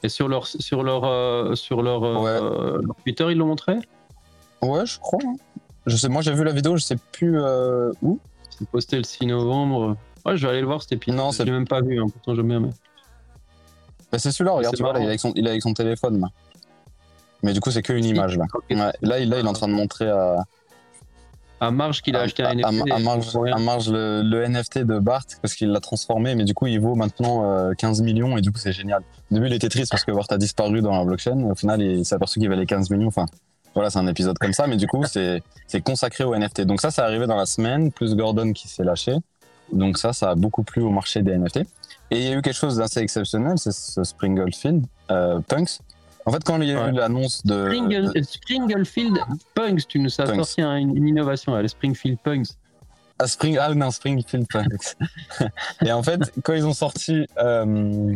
Et 0.03 0.09
sur 0.09 0.27
leur, 0.27 0.45
sur 0.47 0.83
leur, 0.83 1.03
euh, 1.03 1.55
sur 1.55 1.81
leur, 1.81 2.03
euh, 2.03 2.81
Twitter, 3.03 3.27
ils 3.31 3.37
l'ont 3.37 3.47
montré? 3.47 3.75
Ouais, 4.61 4.85
je 4.85 4.99
crois. 4.99 5.19
Hein. 5.25 5.35
Je 5.87 5.95
sais, 5.97 6.09
moi 6.09 6.21
j'ai 6.21 6.33
vu 6.33 6.43
la 6.43 6.51
vidéo, 6.51 6.77
je 6.77 6.83
sais 6.83 6.97
plus 7.11 7.39
où. 8.01 8.19
C'est 8.49 8.67
posté 8.69 8.97
le 8.97 9.03
6 9.03 9.25
novembre. 9.27 9.97
Ouais, 10.25 10.37
je 10.37 10.45
vais 10.45 10.51
aller 10.51 10.61
le 10.61 10.67
voir 10.67 10.81
cet 10.81 10.93
épisode. 10.93 11.17
Non, 11.17 11.31
c'est 11.31 11.45
même 11.45 11.67
pas 11.67 11.81
vu, 11.81 11.99
hein, 12.01 12.07
pourtant 12.11 12.35
j'aime 12.35 12.47
bien. 12.47 12.59
Mais... 12.59 12.69
Bah, 14.11 14.17
c'est 14.17 14.31
celui-là, 14.31 14.53
regarde, 14.53 14.75
tu 14.75 14.81
vois, 14.81 14.93
là, 14.93 14.99
il, 14.99 15.03
est 15.03 15.07
avec 15.07 15.19
son, 15.19 15.33
il 15.35 15.45
est 15.45 15.49
avec 15.49 15.61
son 15.61 15.73
téléphone. 15.73 16.21
Là. 16.21 16.27
Mais 17.45 17.53
du 17.53 17.59
coup, 17.59 17.69
c'est 17.69 17.83
qu'une 17.83 18.03
image 18.03 18.37
là. 18.37 18.45
là, 18.71 18.91
là, 19.01 19.19
il 19.19 19.31
est 19.31 19.47
en 19.47 19.53
train 19.53 19.67
de 19.67 19.73
montrer 19.73 20.09
à. 20.09 20.43
À 21.61 21.71
Marge 21.71 22.01
qu'il 22.01 22.17
a 22.17 22.21
acheté 22.21 22.43
un 22.43 22.53
NFT. 22.53 22.91
À, 22.91 22.99
Marge, 23.59 23.89
le, 23.89 24.47
NFT 24.47 24.79
de 24.79 24.99
Bart 24.99 25.23
parce 25.41 25.53
qu'il 25.53 25.69
l'a 25.69 25.79
transformé, 25.79 26.35
mais 26.35 26.43
du 26.43 26.53
coup 26.53 26.67
il 26.67 26.81
vaut 26.81 26.95
maintenant 26.95 27.73
15 27.77 28.01
millions 28.01 28.37
et 28.37 28.41
du 28.41 28.51
coup 28.51 28.57
c'est 28.57 28.73
génial. 28.73 29.03
Au 29.31 29.35
début 29.35 29.47
il 29.47 29.53
était 29.53 29.69
triste 29.69 29.89
parce 29.89 30.03
que 30.03 30.11
Bart 30.11 30.25
a 30.31 30.37
disparu 30.37 30.81
dans 30.81 30.91
la 30.91 31.05
blockchain. 31.05 31.41
Au 31.49 31.55
final 31.55 31.81
il 31.81 32.03
s'est 32.03 32.15
aperçu 32.15 32.41
qu'il 32.41 32.49
valait 32.49 32.65
15 32.65 32.89
millions. 32.89 33.07
Enfin 33.07 33.25
voilà, 33.73 33.89
c'est 33.89 33.99
un 33.99 34.07
épisode 34.07 34.37
comme 34.37 34.51
ça, 34.51 34.67
mais 34.67 34.75
du 34.75 34.85
coup 34.85 35.05
c'est 35.05 35.81
consacré 35.81 36.25
au 36.25 36.35
NFT. 36.35 36.61
Donc 36.63 36.81
ça, 36.81 36.91
ça 36.91 37.05
arrivé 37.05 37.25
dans 37.25 37.37
la 37.37 37.45
semaine, 37.45 37.89
plus 37.89 38.15
Gordon 38.15 38.51
qui 38.51 38.67
s'est 38.67 38.83
lâché. 38.83 39.13
Donc 39.71 39.97
ça, 39.97 40.11
ça 40.11 40.31
a 40.31 40.35
beaucoup 40.35 40.63
plu 40.63 40.81
au 40.81 40.91
marché 40.91 41.21
des 41.21 41.37
NFT. 41.37 41.61
Et 42.11 42.17
il 42.17 42.21
y 42.23 42.27
a 42.27 42.33
eu 42.33 42.41
quelque 42.41 42.57
chose 42.57 42.77
d'assez 42.77 42.99
exceptionnel, 42.99 43.57
c'est 43.57 43.71
ce 43.71 44.03
Springlefield 44.03 44.85
euh, 45.09 45.39
Punks 45.47 45.79
en 46.25 46.31
fait, 46.31 46.43
quand 46.43 46.59
il 46.59 46.69
y 46.69 46.71
a 46.73 46.89
eu 46.89 46.91
l'annonce 46.91 47.45
de. 47.45 47.69
Springfield 48.23 49.19
Punks, 49.53 49.87
tu 49.87 49.99
nous 49.99 50.09
as 50.19 50.25
sorti 50.25 50.61
une, 50.61 51.07
innovation, 51.07 51.55
les 51.55 51.67
Springfield 51.67 52.17
Punks. 52.23 52.47
Ah, 53.19 53.27
Spring... 53.27 53.57
ah 53.61 53.73
non, 53.73 53.91
Springfield 53.91 54.47
Punks. 54.51 54.97
et 55.85 55.91
en 55.91 56.01
fait, 56.01 56.19
quand 56.43 56.53
ils 56.53 56.65
ont 56.65 56.73
sorti, 56.73 57.27
euh, 57.37 58.15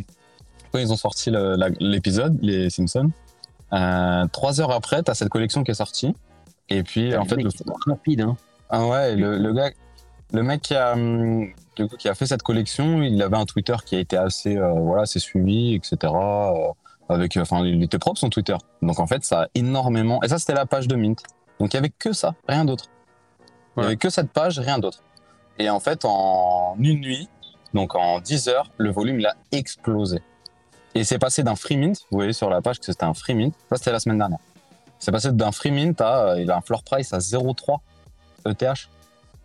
quand 0.71 0.79
ils 0.79 0.91
ont 0.91 0.97
sorti 0.97 1.31
l'épisode, 1.79 2.37
les 2.41 2.71
Simpsons, 2.71 3.11
euh, 3.73 4.25
trois 4.31 4.59
heures 4.59 4.71
après, 4.71 5.03
tu 5.03 5.11
as 5.11 5.13
cette 5.13 5.29
collection 5.29 5.63
qui 5.63 5.71
est 5.71 5.75
sortie. 5.75 6.15
Et 6.67 6.81
puis, 6.81 7.15
en 7.15 7.25
fait. 7.25 7.35
Le... 7.35 7.49
rapide, 7.85 8.21
hein. 8.21 8.35
Ah 8.71 8.87
ouais, 8.87 9.15
le, 9.15 9.37
le, 9.37 9.53
gars. 9.53 9.71
Le 10.33 10.43
mec 10.43 10.61
qui 10.61 10.75
a, 10.75 10.95
du 10.95 11.87
coup, 11.87 11.95
qui 11.97 12.09
a 12.09 12.15
fait 12.15 12.25
cette 12.25 12.43
collection, 12.43 13.03
il 13.03 13.21
avait 13.21 13.37
un 13.37 13.45
Twitter 13.45 13.75
qui 13.85 13.95
a 13.95 13.99
été 13.99 14.17
assez, 14.17 14.57
euh, 14.57 14.71
voilà, 14.73 15.03
assez 15.03 15.19
suivi, 15.19 15.75
etc 15.75 16.11
avec, 17.09 17.35
enfin, 17.37 17.65
il 17.65 17.81
était 17.83 17.97
propre 17.97 18.19
son 18.19 18.29
Twitter. 18.29 18.55
Donc 18.81 18.99
en 18.99 19.07
fait, 19.07 19.23
ça 19.23 19.43
a 19.43 19.47
énormément. 19.55 20.21
Et 20.23 20.27
ça, 20.27 20.37
c'était 20.37 20.53
la 20.53 20.65
page 20.65 20.87
de 20.87 20.95
Mint. 20.95 21.21
Donc 21.59 21.73
il 21.73 21.77
y 21.77 21.79
avait 21.79 21.89
que 21.89 22.13
ça, 22.13 22.35
rien 22.47 22.65
d'autre. 22.65 22.85
Il 23.77 23.83
y 23.83 23.85
avait 23.85 23.97
que 23.97 24.09
cette 24.09 24.31
page, 24.31 24.59
rien 24.59 24.79
d'autre. 24.79 25.03
Et 25.57 25.69
en 25.69 25.79
fait, 25.79 26.05
en 26.05 26.75
une 26.79 27.01
nuit, 27.01 27.27
donc 27.73 27.95
en 27.95 28.19
10 28.19 28.47
heures, 28.47 28.71
le 28.77 28.91
volume 28.91 29.19
il 29.19 29.25
a 29.25 29.35
explosé. 29.51 30.21
Et 30.95 31.03
c'est 31.03 31.19
passé 31.19 31.43
d'un 31.43 31.55
free 31.55 31.77
mint, 31.77 31.97
vous 32.11 32.17
voyez 32.17 32.33
sur 32.33 32.49
la 32.49 32.61
page 32.61 32.79
que 32.79 32.85
c'était 32.85 33.03
un 33.03 33.13
free 33.13 33.35
mint. 33.35 33.53
Ça, 33.69 33.77
c'était 33.77 33.91
la 33.91 33.99
semaine 33.99 34.17
dernière. 34.17 34.39
C'est 34.99 35.11
passé 35.11 35.31
d'un 35.31 35.51
free 35.51 35.71
mint 35.71 35.99
à, 36.01 36.35
il 36.39 36.49
a 36.51 36.57
un 36.57 36.61
floor 36.61 36.83
price 36.83 37.13
à 37.13 37.19
0,3 37.19 37.79
ETH. 38.45 38.89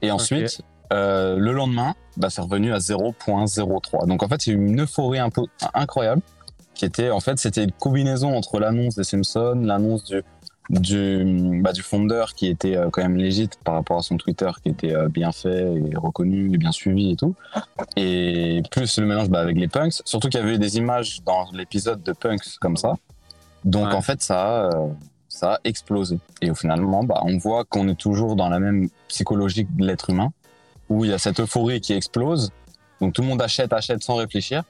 Et 0.02 0.11
ensuite, 0.11 0.62
euh, 0.92 1.37
le 1.37 1.52
lendemain, 1.52 1.94
bah, 2.16 2.30
c'est 2.30 2.40
revenu 2.40 2.73
à 2.73 2.78
0.03. 2.78 4.06
Donc 4.06 4.23
en 4.23 4.28
fait, 4.28 4.47
eu 4.47 4.54
une 4.54 4.83
euphorie 4.83 5.18
un 5.18 5.30
peu 5.30 5.42
incroyable 5.75 6.23
qui 6.75 6.85
était 6.85 7.11
en 7.11 7.21
fait 7.21 7.38
c'était 7.38 7.64
une 7.64 7.73
combinaison 7.73 8.37
entre 8.37 8.59
l'annonce 8.59 8.97
des 8.97 9.04
Simpsons, 9.04 9.61
l'annonce 9.62 10.04
du 10.04 10.23
du, 10.71 11.61
bah, 11.62 11.73
du 11.73 11.83
fondeur 11.83 12.35
qui 12.35 12.47
était 12.47 12.76
euh, 12.76 12.88
quand 12.90 13.02
même 13.02 13.16
légit 13.16 13.50
par 13.64 13.75
rapport 13.75 13.99
à 13.99 14.02
son 14.02 14.16
Twitter 14.16 14.50
qui 14.62 14.71
était 14.71 14.95
euh, 14.95 15.09
bien 15.09 15.31
fait 15.33 15.75
et 15.75 15.97
reconnu 15.97 16.54
et 16.54 16.59
bien 16.59 16.73
suivi 16.73 17.12
et 17.12 17.16
tout. 17.16 17.35
Et 17.97 18.62
plus 18.71 18.99
le 18.99 19.07
mélange 19.07 19.28
bah, 19.28 19.40
avec 19.40 19.59
les 19.59 19.69
punks. 19.69 20.00
Surtout 20.04 20.28
qu'il 20.28 20.40
y 20.40 20.43
avait 20.43 20.54
eu 20.54 20.59
des 20.59 20.78
images 20.78 21.23
dans 21.25 21.50
l'épisode 21.52 22.02
de 22.02 22.12
punks 22.12 22.59
comme 22.61 22.76
ça. 22.76 22.95
Donc 23.64 23.93
en 23.93 24.00
fait 24.00 24.23
ça 24.23 24.43
a, 24.43 24.75
euh, 24.75 24.88
ça 25.28 25.54
a 25.54 25.59
explosé. 25.64 26.19
Et 26.40 26.50
au 26.50 26.54
finalement 26.54 27.04
bah, 27.04 27.21
on 27.25 27.37
voit 27.37 27.64
qu'on 27.64 27.88
est 27.88 27.99
toujours 27.99 28.37
dans 28.37 28.49
la 28.49 28.59
même 28.59 28.88
psychologie 29.09 29.66
de 29.71 29.85
l'être 29.85 30.11
humain 30.11 30.33
où 30.88 31.04
il 31.04 31.11
y 31.11 31.14
a 31.14 31.19
cette 31.19 31.40
euphorie 31.40 31.81
qui 31.81 31.93
explose. 31.93 32.50
Donc 33.00 33.12
tout 33.12 33.23
le 33.23 33.28
monde 33.28 33.43
achète 33.43 33.73
achète 33.73 34.02
sans 34.02 34.14
réfléchir 34.14 34.62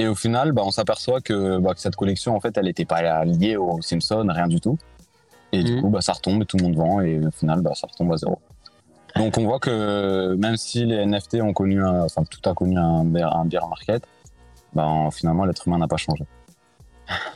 et 0.00 0.08
au 0.08 0.14
final, 0.14 0.52
bah, 0.52 0.62
on 0.64 0.70
s'aperçoit 0.70 1.20
que, 1.20 1.58
bah, 1.58 1.74
que, 1.74 1.80
cette 1.80 1.96
collection, 1.96 2.34
en 2.34 2.40
fait, 2.40 2.56
elle 2.56 2.64
n'était 2.64 2.86
pas 2.86 3.24
liée 3.26 3.56
aux 3.56 3.82
Simpsons, 3.82 4.26
rien 4.28 4.48
du 4.48 4.58
tout. 4.58 4.78
Et 5.52 5.62
du 5.62 5.74
mhm. 5.74 5.82
coup, 5.82 5.88
bah, 5.90 6.00
ça 6.00 6.14
retombe 6.14 6.42
et 6.42 6.46
tout 6.46 6.56
le 6.56 6.64
monde 6.64 6.76
vend. 6.76 7.00
Et 7.02 7.18
au 7.18 7.30
final, 7.30 7.60
bah, 7.60 7.72
ça 7.74 7.86
retombe 7.86 8.12
à 8.12 8.16
zéro. 8.16 8.38
Donc 9.16 9.36
on 9.38 9.44
voit 9.44 9.58
que 9.58 10.36
même 10.36 10.56
si 10.56 10.86
les 10.86 11.04
NFT 11.04 11.42
ont 11.42 11.52
connu, 11.52 11.84
un, 11.84 12.04
enfin 12.04 12.22
tout 12.22 12.48
a 12.48 12.54
connu 12.54 12.78
un 12.78 13.00
un 13.00 13.44
bear 13.44 13.68
market, 13.68 14.04
finalement 15.12 15.44
l'être 15.44 15.66
humain 15.66 15.78
n'a 15.78 15.88
pas 15.88 15.96
changé. 15.96 16.24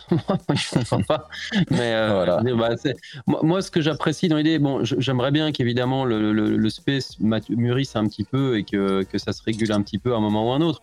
je 0.11 0.79
comprends 0.79 1.03
pas. 1.03 1.29
Mais 1.71 1.95
euh, 1.95 2.55
bah, 2.57 2.71
moi, 3.27 3.63
ce 3.63 3.71
que 3.71 3.81
j'apprécie 3.81 4.29
dans 4.29 4.37
l'idée, 4.37 4.59
bon, 4.59 4.85
j'aimerais 4.85 5.33
bien 5.33 5.51
qu'évidemment 5.53 6.05
le, 6.05 6.33
le, 6.33 6.71
space 6.71 7.19
mûrisse 7.19 7.97
un 7.97 8.07
petit 8.07 8.25
peu 8.25 8.57
et 8.57 8.65
que, 8.65 9.03
que, 9.03 9.19
ça 9.19 9.33
se 9.33 9.43
régule 9.43 9.73
un 9.73 9.83
petit 9.83 9.99
peu 9.99 10.15
à 10.15 10.19
un 10.19 10.21
moment 10.21 10.49
ou 10.49 10.53
à 10.53 10.57
un 10.57 10.61
autre. 10.61 10.83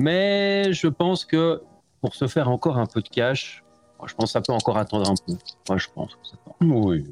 Mais 0.00 0.72
je 0.72 0.88
pense 0.88 1.26
que 1.26 1.60
pour 2.00 2.14
se 2.14 2.26
faire 2.26 2.48
encore 2.48 2.78
un 2.78 2.86
peu 2.86 3.02
de 3.02 3.08
cash, 3.08 3.62
je 4.06 4.14
pense 4.14 4.26
que 4.26 4.30
ça 4.30 4.40
peut 4.40 4.54
encore 4.54 4.78
attendre 4.78 5.10
un 5.10 5.14
peu. 5.14 5.34
Moi, 5.68 5.76
je 5.76 5.88
pense 5.94 6.14
que 6.14 6.26
ça 6.26 6.36
peut. 6.42 6.64
Oui. 6.64 7.04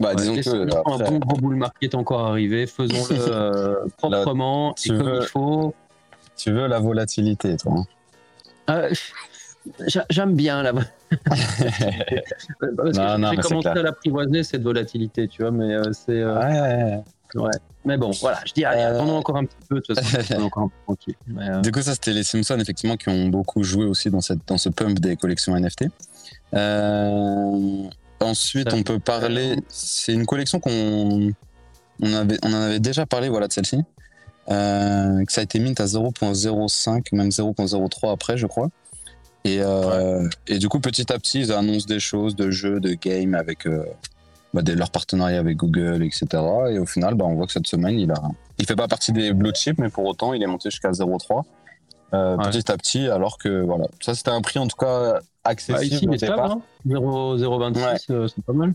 Bah, 0.00 0.16
disons 0.16 0.34
que 0.34 0.74
après... 0.74 0.92
un 0.92 1.10
bon 1.10 1.18
gros 1.20 1.36
bull 1.36 1.54
market 1.54 1.94
encore 1.94 2.26
arrivé, 2.26 2.66
faisons-le 2.66 3.16
euh, 3.28 3.86
proprement 3.96 4.74
et 4.84 4.88
comme 4.88 5.20
il 5.22 5.26
faut. 5.28 5.72
Tu 6.36 6.50
veux 6.50 6.66
la 6.66 6.80
volatilité, 6.80 7.56
toi 7.58 7.84
hein 8.66 8.74
euh, 8.74 8.94
J'aime 10.10 10.34
bien 10.34 10.64
la. 10.64 10.72
J'ai 12.92 13.36
commencé 13.36 13.68
à 13.68 13.74
l'apprivoiser 13.82 14.42
cette 14.42 14.62
volatilité, 14.62 15.28
tu 15.28 15.42
vois, 15.42 15.52
mais 15.52 15.74
euh, 15.74 15.92
c'est. 15.92 16.24
ouais. 16.24 16.34
ouais. 16.34 17.04
Mais 17.84 17.96
bon, 17.96 18.10
voilà, 18.20 18.40
je 18.44 18.52
dis 18.52 18.64
attendons 18.64 19.16
encore 19.16 19.36
un 19.36 19.44
petit 19.44 19.56
peu, 19.68 19.76
de 19.76 19.80
toute 19.80 20.00
façon, 20.00 20.42
encore 20.42 20.64
un 20.64 20.68
peu 20.68 20.74
tranquille. 20.86 21.14
Du 21.62 21.70
coup, 21.70 21.82
ça, 21.82 21.94
c'était 21.94 22.12
les 22.12 22.24
Simpsons, 22.24 22.58
effectivement, 22.58 22.96
qui 22.96 23.08
ont 23.08 23.28
beaucoup 23.28 23.62
joué 23.62 23.84
aussi 23.84 24.10
dans, 24.10 24.20
cette, 24.20 24.40
dans 24.46 24.58
ce 24.58 24.68
pump 24.68 24.98
des 24.98 25.16
collections 25.16 25.56
NFT. 25.56 25.86
Euh, 26.54 27.82
ensuite, 28.20 28.72
on 28.72 28.82
peut 28.82 28.98
parler. 28.98 29.56
C'est 29.68 30.12
une 30.12 30.26
collection 30.26 30.58
qu'on 30.58 31.32
on 32.00 32.12
avait, 32.12 32.38
on 32.42 32.52
en 32.52 32.60
avait 32.60 32.80
déjà 32.80 33.06
parlé, 33.06 33.28
voilà, 33.28 33.48
de 33.48 33.52
celle-ci. 33.52 33.78
Euh, 34.48 35.24
que 35.24 35.32
ça 35.32 35.40
a 35.40 35.44
été 35.44 35.58
mint 35.58 35.80
à 35.80 35.86
0.05, 35.86 37.14
même 37.14 37.28
0.03 37.28 38.12
après, 38.12 38.36
je 38.36 38.46
crois. 38.46 38.68
Et, 39.44 39.58
euh, 39.60 40.28
et, 40.48 40.58
du 40.58 40.68
coup, 40.68 40.80
petit 40.80 41.12
à 41.12 41.18
petit, 41.18 41.40
ils 41.40 41.52
annoncent 41.52 41.86
des 41.86 42.00
choses 42.00 42.34
de 42.34 42.50
jeux, 42.50 42.80
de 42.80 42.94
games 42.94 43.34
avec 43.34 43.66
euh, 44.54 44.62
bah, 44.62 44.74
leur 44.74 44.90
partenariat 44.90 45.38
avec 45.38 45.56
Google, 45.56 46.02
etc. 46.02 46.26
Et 46.70 46.78
au 46.78 46.86
final, 46.86 47.14
bah, 47.14 47.24
on 47.26 47.34
voit 47.34 47.46
que 47.46 47.52
cette 47.52 47.66
semaine, 47.66 47.98
il 47.98 48.10
a, 48.10 48.22
il 48.58 48.66
fait 48.66 48.76
pas 48.76 48.88
partie 48.88 49.12
des 49.12 49.32
blue 49.32 49.52
chips, 49.54 49.78
mais 49.78 49.88
pour 49.88 50.04
autant, 50.04 50.32
il 50.32 50.42
est 50.42 50.46
monté 50.46 50.70
jusqu'à 50.70 50.90
0.3 50.90 51.42
euh, 52.14 52.36
petit 52.36 52.70
à 52.70 52.76
petit, 52.76 53.08
alors 53.08 53.36
que 53.36 53.62
voilà, 53.62 53.86
ça 54.00 54.14
c'était 54.14 54.30
un 54.30 54.40
prix 54.40 54.60
en 54.60 54.68
tout 54.68 54.76
cas 54.76 55.18
accessible. 55.42 55.78
Bah, 55.78 55.84
ici, 55.84 56.04
il 56.04 56.14
est 56.14 56.18
stable, 56.18 56.40
hein 56.40 56.62
0,26, 56.86 58.12
euh, 58.12 58.28
c'est 58.28 58.44
pas 58.44 58.52
mal. 58.52 58.74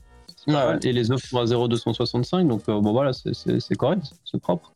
Et 0.84 0.92
les 0.92 1.12
offres 1.12 1.26
sont 1.26 1.40
à 1.40 1.46
0,265, 1.46 2.48
donc 2.48 2.64
euh, 2.68 2.82
bon 2.82 2.92
voilà, 2.92 3.12
c'est 3.14 3.76
correct, 3.76 4.04
c'est 4.30 4.42
propre. 4.42 4.74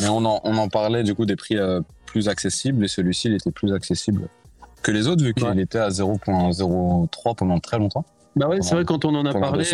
Mais 0.00 0.08
on 0.08 0.24
en, 0.24 0.40
on 0.44 0.56
en, 0.56 0.68
parlait 0.68 1.02
du 1.02 1.16
coup 1.16 1.26
des 1.26 1.34
prix 1.34 1.56
plus 2.06 2.28
accessibles, 2.28 2.84
et 2.84 2.88
celui-ci 2.88 3.28
il 3.28 3.34
était 3.34 3.50
plus 3.50 3.72
accessible 3.72 4.28
que 4.82 4.92
les 4.92 5.08
autres, 5.08 5.24
vu 5.24 5.34
qu'il 5.34 5.58
était 5.58 5.78
à 5.78 5.88
0,03 5.88 7.34
pendant 7.34 7.58
très 7.58 7.78
longtemps. 7.78 8.04
Bah 8.36 8.48
ouais, 8.48 8.62
c'est 8.62 8.76
vrai, 8.76 8.84
quand 8.84 9.04
on 9.04 9.14
en 9.16 9.26
a 9.26 9.32
parlé, 9.32 9.64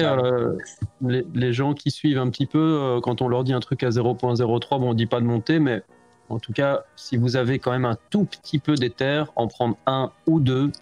les, 1.02 1.26
les, 1.34 1.52
gens 1.52 1.74
qui 1.74 1.90
suivent 1.90 2.18
un 2.18 2.30
petit 2.30 2.46
peu, 2.46 2.98
quand 3.02 3.20
on 3.20 3.28
leur 3.28 3.44
dit 3.44 3.52
un 3.52 3.60
truc 3.60 3.82
à 3.82 3.90
0.03, 3.90 4.80
bon, 4.80 4.90
on 4.90 4.94
dit 4.94 5.06
pas 5.06 5.20
de 5.20 5.26
monter, 5.26 5.58
mais 5.58 5.82
en 6.28 6.38
tout 6.38 6.52
cas, 6.52 6.84
si 6.96 7.16
vous 7.16 7.36
avez 7.36 7.58
quand 7.58 7.70
même 7.70 7.84
un 7.84 7.96
tout 8.10 8.24
petit 8.24 8.58
peu 8.58 8.74
d'éther, 8.74 9.32
en 9.36 9.46
prendre 9.46 9.76
un 9.86 10.10
ou 10.26 10.40
deux. 10.40 10.72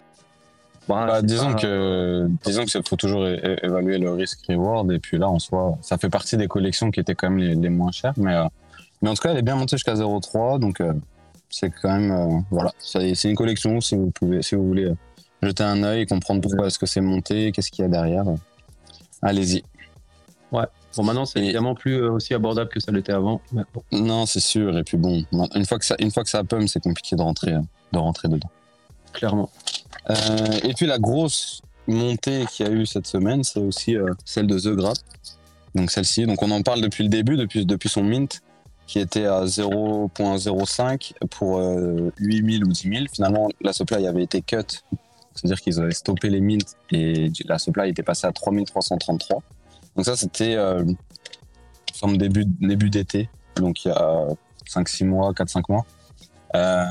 Bah, 0.87 1.05
bah 1.07 1.21
disons, 1.21 1.55
que, 1.55 2.27
disons 2.43 2.65
que 2.65 2.71
faut 2.87 2.95
toujours 2.95 3.27
évaluer 3.27 3.97
le 3.97 4.11
risque-reward. 4.11 4.91
Et 4.91 4.99
puis 4.99 5.17
là, 5.17 5.29
en 5.29 5.39
soi, 5.39 5.77
ça 5.81 5.97
fait 5.97 6.09
partie 6.09 6.37
des 6.37 6.47
collections 6.47 6.91
qui 6.91 6.99
étaient 6.99 7.15
quand 7.15 7.29
même 7.29 7.39
les, 7.39 7.69
moins 7.69 7.91
chères. 7.91 8.13
Mais, 8.17 8.35
euh, 8.35 8.45
mais 9.01 9.09
en 9.09 9.13
tout 9.13 9.21
cas, 9.21 9.31
elle 9.31 9.37
est 9.37 9.43
bien 9.43 9.55
montée 9.55 9.77
jusqu'à 9.77 9.93
0,3. 9.93 10.59
Donc, 10.59 10.81
euh, 10.81 10.93
c'est 11.49 11.69
quand 11.69 11.91
même. 11.91 12.11
Euh, 12.11 12.39
voilà. 12.51 12.71
C'est 12.79 13.29
une 13.29 13.35
collection. 13.35 13.81
Si 13.81 13.95
vous, 13.95 14.11
pouvez, 14.11 14.41
si 14.41 14.55
vous 14.55 14.65
voulez 14.65 14.91
jeter 15.45 15.63
un 15.63 15.83
œil 15.83 16.01
et 16.01 16.05
comprendre 16.05 16.41
pourquoi 16.41 16.67
est-ce 16.67 16.79
que 16.79 16.85
c'est 16.85 17.01
monté, 17.01 17.51
qu'est-ce 17.51 17.71
qu'il 17.71 17.83
y 17.83 17.85
a 17.85 17.89
derrière, 17.89 18.25
allez-y. 19.21 19.63
Ouais. 20.51 20.65
Bon, 20.95 21.03
maintenant, 21.03 21.25
c'est 21.25 21.39
évidemment 21.39 21.75
plus 21.75 21.95
euh, 21.95 22.11
aussi 22.11 22.33
abordable 22.33 22.69
que 22.69 22.79
ça 22.79 22.91
l'était 22.91 23.11
avant. 23.11 23.41
Non, 23.91 24.25
c'est 24.25 24.39
sûr. 24.39 24.77
Et 24.77 24.83
puis 24.83 24.97
bon, 24.97 25.25
une 25.53 25.65
fois 25.65 25.77
que 25.77 25.85
ça, 25.85 25.95
une 25.99 26.11
fois 26.11 26.23
que 26.23 26.29
ça 26.29 26.43
pomme, 26.43 26.67
c'est 26.67 26.81
compliqué 26.81 27.15
de 27.15 27.21
rentrer, 27.21 27.53
euh, 27.53 27.61
de 27.91 27.97
rentrer 27.97 28.29
dedans. 28.29 28.49
Clairement. 29.11 29.49
Euh, 30.09 30.15
et 30.63 30.73
puis 30.73 30.85
la 30.85 30.99
grosse 30.99 31.61
montée 31.87 32.45
qu'il 32.51 32.65
y 32.65 32.69
a 32.69 32.71
eu 32.71 32.85
cette 32.85 33.07
semaine, 33.07 33.43
c'est 33.43 33.59
aussi 33.59 33.97
celle 34.23 34.47
de 34.47 34.57
The 34.57 34.75
Grap. 34.75 34.97
Donc 35.73 35.91
celle-ci. 35.91 36.25
Donc 36.25 36.41
on 36.41 36.51
en 36.51 36.61
parle 36.61 36.81
depuis 36.81 37.03
le 37.03 37.09
début, 37.09 37.35
depuis, 37.35 37.65
depuis 37.65 37.89
son 37.89 38.03
mint, 38.03 38.41
qui 38.87 38.99
était 38.99 39.25
à 39.25 39.45
0.05 39.45 41.13
pour 41.29 41.59
8000 42.19 42.63
ou 42.63 42.67
10 42.67 42.81
000. 42.81 43.05
Finalement, 43.11 43.49
la 43.61 43.73
supply 43.73 44.07
avait 44.07 44.23
été 44.23 44.41
cut. 44.41 44.83
C'est-à-dire 45.35 45.59
qu'ils 45.59 45.79
avaient 45.79 45.93
stoppé 45.93 46.29
les 46.29 46.41
mints 46.41 46.57
et 46.91 47.31
la 47.45 47.59
supply 47.59 47.89
était 47.89 48.03
passée 48.03 48.25
à 48.25 48.31
3333. 48.31 49.43
Donc 49.95 50.05
ça, 50.05 50.15
c'était 50.15 50.55
euh, 50.55 50.83
début, 52.13 52.45
début 52.45 52.89
d'été, 52.89 53.29
donc 53.55 53.85
il 53.85 53.89
y 53.89 53.91
a 53.91 54.27
5-6 54.67 55.05
mois, 55.05 55.31
4-5 55.31 55.63
mois. 55.69 55.85
Euh, 56.55 56.85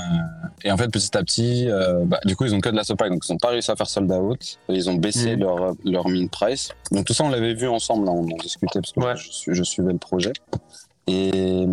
et 0.62 0.70
en 0.70 0.76
fait, 0.76 0.88
petit 0.88 1.16
à 1.16 1.22
petit, 1.22 1.70
euh, 1.70 2.04
bah, 2.04 2.20
du 2.24 2.36
coup, 2.36 2.44
ils 2.44 2.54
ont 2.54 2.60
que 2.60 2.68
de 2.68 2.76
la 2.76 2.84
supply, 2.84 3.08
donc 3.08 3.22
ils 3.26 3.32
n'ont 3.32 3.38
pas 3.38 3.48
réussi 3.48 3.70
à 3.70 3.76
faire 3.76 3.88
sold 3.88 4.10
out. 4.12 4.58
Ils 4.68 4.90
ont 4.90 4.94
baissé 4.94 5.36
mmh. 5.36 5.40
leur, 5.40 5.74
leur 5.84 6.08
min 6.08 6.26
price. 6.26 6.70
Donc 6.92 7.06
tout 7.06 7.14
ça, 7.14 7.24
on 7.24 7.30
l'avait 7.30 7.54
vu 7.54 7.68
ensemble, 7.68 8.04
là, 8.04 8.12
on 8.12 8.24
en 8.24 8.36
discutait 8.36 8.80
parce 8.80 8.92
que 8.92 9.00
je, 9.16 9.54
je, 9.54 9.62
suivais 9.62 9.92
le 9.92 9.98
projet. 9.98 10.32
Et, 11.06 11.66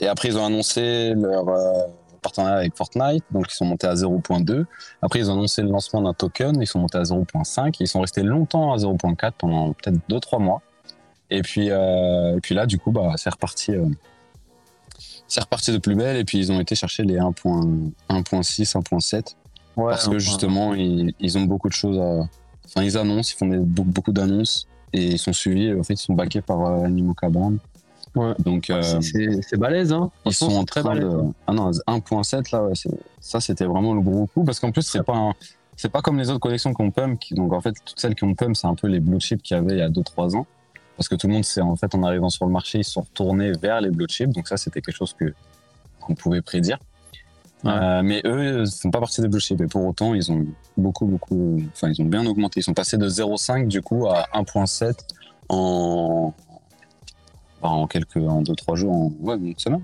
et 0.00 0.06
après, 0.06 0.28
ils 0.28 0.36
ont 0.36 0.44
annoncé 0.44 1.14
leur 1.14 1.48
euh, 1.48 1.86
partenariat 2.24 2.56
avec 2.56 2.76
Fortnite, 2.76 3.24
donc 3.30 3.46
ils 3.50 3.54
sont 3.54 3.66
montés 3.66 3.86
à 3.86 3.94
0.2. 3.94 4.64
Après, 5.02 5.20
ils 5.20 5.30
ont 5.30 5.34
annoncé 5.34 5.62
le 5.62 5.68
lancement 5.68 6.02
d'un 6.02 6.14
token, 6.14 6.60
ils 6.60 6.66
sont 6.66 6.80
montés 6.80 6.98
à 6.98 7.02
0.5. 7.02 7.76
Ils 7.78 7.86
sont 7.86 8.00
restés 8.00 8.22
longtemps 8.22 8.72
à 8.72 8.78
0.4 8.78 9.32
pendant 9.38 9.72
peut-être 9.74 9.98
2-3 10.08 10.42
mois. 10.42 10.62
Et 11.30 11.42
puis, 11.42 11.70
euh, 11.70 12.36
et 12.36 12.40
puis 12.40 12.54
là, 12.54 12.66
du 12.66 12.78
coup, 12.78 12.90
bah, 12.90 13.12
c'est 13.16 13.30
reparti. 13.30 13.72
Euh, 13.72 13.86
c'est 15.26 15.40
reparti 15.40 15.72
de 15.72 15.78
plus 15.78 15.94
belle 15.94 16.16
et 16.16 16.24
puis 16.24 16.38
ils 16.38 16.52
ont 16.52 16.60
été 16.60 16.74
chercher 16.74 17.02
les 17.02 17.16
1.6, 17.16 17.94
1.7 18.08 19.34
parce 19.74 20.08
que 20.08 20.18
justement 20.18 20.74
ils, 20.74 21.14
ils, 21.18 21.38
ont 21.38 21.42
beaucoup 21.42 21.68
de 21.68 21.72
choses 21.72 21.98
à. 21.98 22.28
Enfin, 22.66 22.82
ils 22.84 22.96
annoncent, 22.96 23.32
ils 23.34 23.38
font 23.38 23.48
des, 23.48 23.58
beaucoup, 23.58 24.12
d'annonces 24.12 24.68
et 24.92 25.12
ils 25.12 25.18
sont 25.18 25.32
suivis. 25.32 25.72
En 25.72 25.82
fait, 25.82 25.94
ils 25.94 25.98
sont 25.98 26.14
backés 26.14 26.42
par 26.42 26.64
euh, 26.66 26.88
Donc, 28.38 28.70
euh, 28.70 29.00
c'est 29.00 29.56
balèze, 29.56 29.92
hein. 29.92 30.10
Ils 30.24 30.32
sont 30.32 30.64
très 30.64 30.82
balèzes. 30.82 31.04
De... 31.04 31.20
Ah 31.46 31.52
non, 31.52 31.70
1.7 31.70 32.52
là, 32.52 32.68
ça 33.20 33.40
c'était 33.40 33.64
vraiment 33.64 33.94
le 33.94 34.00
gros 34.00 34.26
coup 34.26 34.44
parce 34.44 34.60
qu'en 34.60 34.70
plus 34.70 34.82
c'est 34.82 35.02
pas 35.02 35.32
c'est 35.76 35.88
pas 35.88 36.02
comme 36.02 36.18
les 36.18 36.30
autres 36.30 36.40
collections 36.40 36.72
qu'on 36.72 36.90
pump. 36.90 37.18
Qui... 37.18 37.34
Donc 37.34 37.52
en 37.52 37.60
fait, 37.60 37.74
toutes 37.84 37.98
celles 37.98 38.14
qui 38.14 38.24
ont 38.24 38.34
pump, 38.34 38.56
c'est 38.56 38.66
un 38.66 38.74
peu 38.74 38.86
les 38.86 39.00
blue 39.00 39.20
chips 39.20 39.42
qu'il 39.42 39.56
y 39.56 39.60
avait 39.60 39.72
il 39.72 39.78
y 39.78 39.82
a 39.82 39.88
2-3 39.88 40.36
ans. 40.36 40.46
Parce 40.96 41.08
que 41.08 41.16
tout 41.16 41.26
le 41.26 41.32
monde, 41.32 41.44
c'est 41.44 41.60
en 41.60 41.74
fait, 41.74 41.92
en 41.94 42.04
arrivant 42.04 42.30
sur 42.30 42.46
le 42.46 42.52
marché, 42.52 42.78
ils 42.78 42.84
sont 42.84 43.00
retournés 43.00 43.52
vers 43.60 43.80
les 43.80 43.90
blue 43.90 44.06
chips. 44.08 44.32
Donc 44.32 44.46
ça, 44.46 44.56
c'était 44.56 44.80
quelque 44.80 44.96
chose 44.96 45.14
que 45.14 45.34
qu'on 46.00 46.14
pouvait 46.14 46.42
prédire. 46.42 46.78
Euh, 47.64 48.02
mais 48.04 48.20
eux, 48.26 48.60
ils 48.60 48.66
sont 48.66 48.90
pas 48.90 49.00
partis 49.00 49.20
des 49.20 49.28
blue 49.28 49.40
chips. 49.40 49.60
Et 49.60 49.66
pour 49.66 49.84
autant, 49.84 50.14
ils 50.14 50.30
ont 50.30 50.46
beaucoup, 50.76 51.06
beaucoup, 51.06 51.60
enfin, 51.72 51.88
ils 51.88 52.00
ont 52.00 52.04
bien 52.04 52.24
augmenté. 52.26 52.60
Ils 52.60 52.62
sont 52.62 52.74
passés 52.74 52.98
de 52.98 53.08
0,5 53.08 53.66
du 53.66 53.82
coup 53.82 54.06
à 54.06 54.28
1,7 54.34 54.94
en, 55.48 56.32
en 57.72 57.86
quelques, 57.86 58.16
en 58.16 58.42
deux, 58.42 58.54
trois 58.54 58.76
jours, 58.76 58.92
en 58.92 59.12
ouais, 59.20 59.54
semaine. 59.58 59.82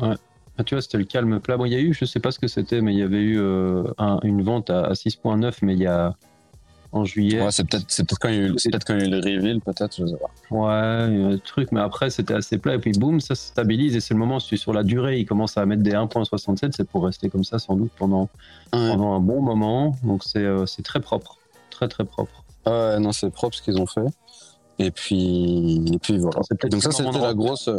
Ouais. 0.00 0.14
Ah, 0.56 0.62
tu 0.62 0.74
vois, 0.74 0.82
c'était 0.82 0.98
le 0.98 1.04
calme 1.04 1.40
plat. 1.40 1.56
Bon, 1.56 1.64
il 1.64 1.72
y 1.72 1.76
a 1.76 1.80
eu, 1.80 1.92
je 1.92 2.04
sais 2.04 2.20
pas 2.20 2.30
ce 2.30 2.38
que 2.38 2.46
c'était, 2.46 2.80
mais 2.80 2.92
il 2.92 2.98
y 2.98 3.02
avait 3.02 3.22
eu 3.22 3.40
euh, 3.40 3.84
une 4.22 4.42
vente 4.42 4.70
à, 4.70 4.92
6.9, 4.92 5.58
mais 5.62 5.74
il 5.74 5.80
y 5.80 5.86
a 5.86 6.14
en 6.92 7.04
juillet. 7.04 7.42
Ouais, 7.42 7.50
c'est 7.50 7.68
peut-être 7.68 7.86
peut 8.06 8.16
quand, 8.20 8.28
il 8.28 8.34
y 8.36 8.38
a 8.38 8.46
eu, 8.46 8.52
peut 8.52 8.78
quand 8.86 8.94
il 8.94 9.00
y 9.00 9.02
a 9.02 9.06
eu 9.06 9.10
le 9.10 9.16
reveal, 9.16 9.60
peut-être, 9.60 9.96
je 9.98 10.06
sais 10.06 10.16
pas. 10.16 10.30
Ouais, 10.54 11.08
il 11.12 11.20
y 11.20 11.24
a 11.24 11.26
un 11.26 11.38
truc, 11.38 11.72
mais 11.72 11.80
après, 11.80 12.08
c'était 12.10 12.34
assez 12.34 12.58
plat, 12.58 12.76
et 12.76 12.78
puis 12.78 12.92
boum, 12.92 13.20
ça 13.20 13.34
se 13.34 13.48
stabilise, 13.48 13.96
et 13.96 14.00
c'est 14.00 14.14
le 14.14 14.20
moment, 14.20 14.38
sur 14.38 14.72
la 14.72 14.84
durée, 14.84 15.18
il 15.18 15.26
commence 15.26 15.56
à 15.56 15.66
mettre 15.66 15.82
des 15.82 15.92
1.67, 15.92 16.72
c'est 16.76 16.88
pour 16.88 17.04
rester 17.04 17.28
comme 17.30 17.42
ça, 17.42 17.58
sans 17.58 17.74
doute, 17.74 17.90
pendant, 17.98 18.28
pendant 18.70 19.14
un 19.14 19.20
bon 19.20 19.42
moment. 19.42 19.96
Donc, 20.04 20.22
euh, 20.36 20.66
c'est 20.66 20.82
très 20.82 21.00
propre. 21.00 21.38
Très, 21.70 21.88
très 21.88 22.04
propre. 22.04 22.44
Ouais, 22.64 23.00
non, 23.00 23.10
c'est 23.10 23.30
propre 23.30 23.56
ce 23.56 23.62
qu'ils 23.62 23.80
ont 23.80 23.86
fait. 23.86 24.06
Et 24.78 24.90
puis, 24.90 25.84
et 25.92 25.98
puis 25.98 26.18
voilà. 26.18 26.40
Donc 26.70 26.82
ça, 26.82 26.90
c'était 26.90 27.18
la 27.18 27.34
grosse. 27.34 27.70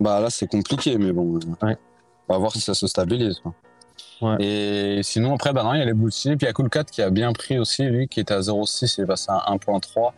Bah 0.00 0.20
là, 0.20 0.30
c'est 0.30 0.46
compliqué, 0.46 0.96
mais 0.96 1.12
bon. 1.12 1.38
On 2.28 2.32
va 2.32 2.38
voir 2.38 2.52
si 2.52 2.60
ça 2.60 2.74
se 2.74 2.86
stabilise. 2.86 3.42
Et 4.40 5.00
sinon, 5.02 5.34
après, 5.34 5.52
bah 5.52 5.62
non, 5.62 5.74
il 5.74 5.78
y 5.78 5.82
a 5.82 5.84
les 5.84 5.94
Blue 5.94 6.10
Puis 6.10 6.36
il 6.40 6.42
y 6.42 6.46
a 6.46 6.52
Cool 6.52 6.70
4 6.70 6.90
qui 6.90 7.02
a 7.02 7.10
bien 7.10 7.32
pris 7.32 7.58
aussi, 7.58 7.84
lui, 7.84 8.08
qui 8.08 8.20
était 8.20 8.34
à 8.34 8.40
0,6, 8.40 8.96
il 8.98 9.04
est 9.04 9.06
passé 9.06 9.26
à 9.28 9.46
1,3. 9.52 10.12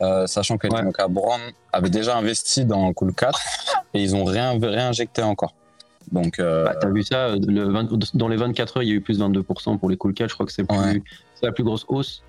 Euh, 0.00 0.26
sachant 0.28 0.58
que 0.58 0.68
ouais. 0.68 1.08
Brown 1.08 1.40
avait 1.72 1.90
déjà 1.90 2.16
investi 2.16 2.64
dans 2.64 2.92
Cool 2.92 3.14
4 3.14 3.40
et 3.94 4.02
ils 4.02 4.14
ont 4.14 4.24
rien 4.24 4.56
réinjecté 4.58 5.22
encore. 5.22 5.54
Donc, 6.12 6.38
euh... 6.38 6.64
bah, 6.64 6.76
t'as 6.80 6.88
vu 6.88 7.02
ça, 7.02 7.34
le 7.34 8.16
dans 8.16 8.28
les 8.28 8.36
24 8.36 8.76
heures, 8.76 8.82
il 8.82 8.88
y 8.88 8.92
a 8.92 8.94
eu 8.94 9.00
plus 9.00 9.18
de 9.18 9.24
22% 9.24 9.78
pour 9.78 9.90
les 9.90 9.96
Cool 9.96 10.14
4. 10.14 10.28
Je 10.28 10.34
crois 10.34 10.46
que 10.46 10.52
c'est 10.52 10.66
la 11.42 11.52
plus 11.52 11.64
grosse 11.64 11.84
hausse. 11.88 12.22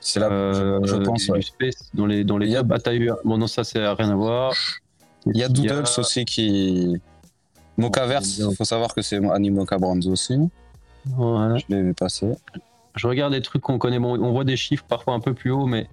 C'est 0.00 0.20
là, 0.20 0.28
je, 0.30 0.94
euh, 0.94 1.02
pense. 1.02 1.30
Du 1.30 1.42
space 1.42 1.90
dans 1.94 2.06
les, 2.06 2.24
dans 2.24 2.38
les 2.38 2.62
bah, 2.62 2.78
eu... 2.94 3.10
Bon, 3.24 3.38
non, 3.38 3.46
ça, 3.46 3.64
c'est 3.64 3.86
rien 3.86 4.10
à 4.10 4.14
voir. 4.14 4.54
Il 5.26 5.36
y 5.36 5.42
a 5.42 5.48
Doodles 5.48 5.84
aussi 5.98 6.24
qui. 6.24 7.00
Mocaverse, 7.76 8.38
il 8.38 8.54
faut 8.54 8.64
savoir 8.64 8.94
que 8.94 9.02
c'est 9.02 9.16
Animoca 9.30 9.76
Brands 9.76 10.06
aussi. 10.06 10.38
Ouais. 11.16 11.58
Je 11.58 11.64
l'ai 11.68 11.82
vu 11.82 11.94
passer. 11.94 12.32
Je 12.94 13.06
regarde 13.06 13.34
des 13.34 13.42
trucs 13.42 13.62
qu'on 13.62 13.78
connaît. 13.78 13.98
Bon, 13.98 14.18
on 14.18 14.32
voit 14.32 14.44
des 14.44 14.56
chiffres 14.56 14.84
parfois 14.88 15.14
un 15.14 15.20
peu 15.20 15.34
plus 15.34 15.50
haut, 15.50 15.66
mais 15.66 15.86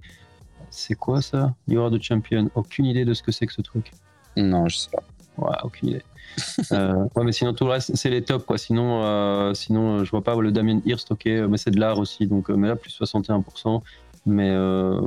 c'est 0.70 0.94
quoi 0.94 1.20
ça? 1.20 1.54
You 1.68 1.80
are 1.82 1.90
the 1.90 2.02
champion. 2.02 2.50
Aucune 2.54 2.86
idée 2.86 3.04
de 3.04 3.12
ce 3.12 3.22
que 3.22 3.32
c'est 3.32 3.46
que 3.46 3.52
ce 3.52 3.60
truc. 3.60 3.92
Non, 4.36 4.68
je 4.68 4.78
sais 4.78 4.90
pas. 4.90 5.02
Ouais, 5.38 5.56
aucune 5.62 5.88
idée. 5.90 6.02
euh, 6.72 7.04
ouais, 7.14 7.24
mais 7.24 7.32
sinon 7.32 7.52
tout 7.54 7.64
le 7.64 7.70
reste 7.70 7.94
c'est 7.94 8.10
les 8.10 8.22
tops 8.22 8.44
quoi. 8.44 8.58
Sinon, 8.58 9.02
euh, 9.04 9.54
sinon 9.54 10.04
je 10.04 10.10
vois 10.10 10.22
pas 10.22 10.34
le 10.36 10.50
Damien 10.52 10.80
Hirst, 10.84 11.10
ok, 11.12 11.26
mais 11.26 11.56
c'est 11.58 11.70
de 11.70 11.78
l'art 11.78 11.98
aussi, 11.98 12.26
donc 12.26 12.48
mais 12.48 12.68
là 12.68 12.76
plus 12.76 12.96
61%. 13.00 13.80
Mais 14.26 14.50
euh, 14.50 15.00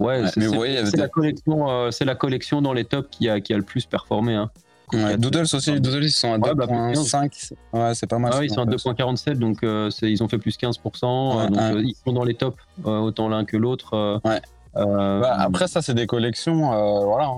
ouais, 0.00 0.24
c'est 0.28 0.96
la 0.96 1.08
collection, 1.08 1.66
la 2.00 2.14
collection 2.14 2.60
dans 2.62 2.72
les 2.72 2.84
tops 2.84 3.08
qui 3.10 3.28
a 3.28 3.40
qui 3.40 3.54
a 3.54 3.56
le 3.56 3.62
plus 3.62 3.86
performé. 3.86 4.34
Hein. 4.34 4.50
Ouais, 4.92 5.16
Doodles 5.18 5.42
aussi, 5.52 5.80
Doodles 5.80 6.04
ils 6.04 6.10
sont 6.10 6.32
à 6.32 6.38
2.5. 6.38 7.54
Bah, 7.72 7.78
ouais, 7.80 7.94
c'est 7.94 8.06
pas 8.06 8.18
mal. 8.18 8.32
Ah, 8.34 8.44
ils 8.44 8.50
sont 8.50 8.62
à 8.62 8.66
2.47, 8.66 9.34
donc 9.34 9.62
euh, 9.62 9.90
ils 10.02 10.22
ont 10.22 10.28
fait 10.28 10.38
plus 10.38 10.56
15%. 10.56 11.50
donc 11.50 11.84
ils 11.84 11.94
sont 12.06 12.12
dans 12.12 12.24
les 12.24 12.34
tops, 12.34 12.58
autant 12.84 13.28
l'un 13.28 13.44
que 13.44 13.56
l'autre. 13.56 14.20
ouais. 14.24 14.40
Bah, 14.74 15.34
après, 15.38 15.66
ça, 15.66 15.82
c'est 15.82 15.94
des 15.94 16.06
collections. 16.06 16.70
voilà. 17.04 17.32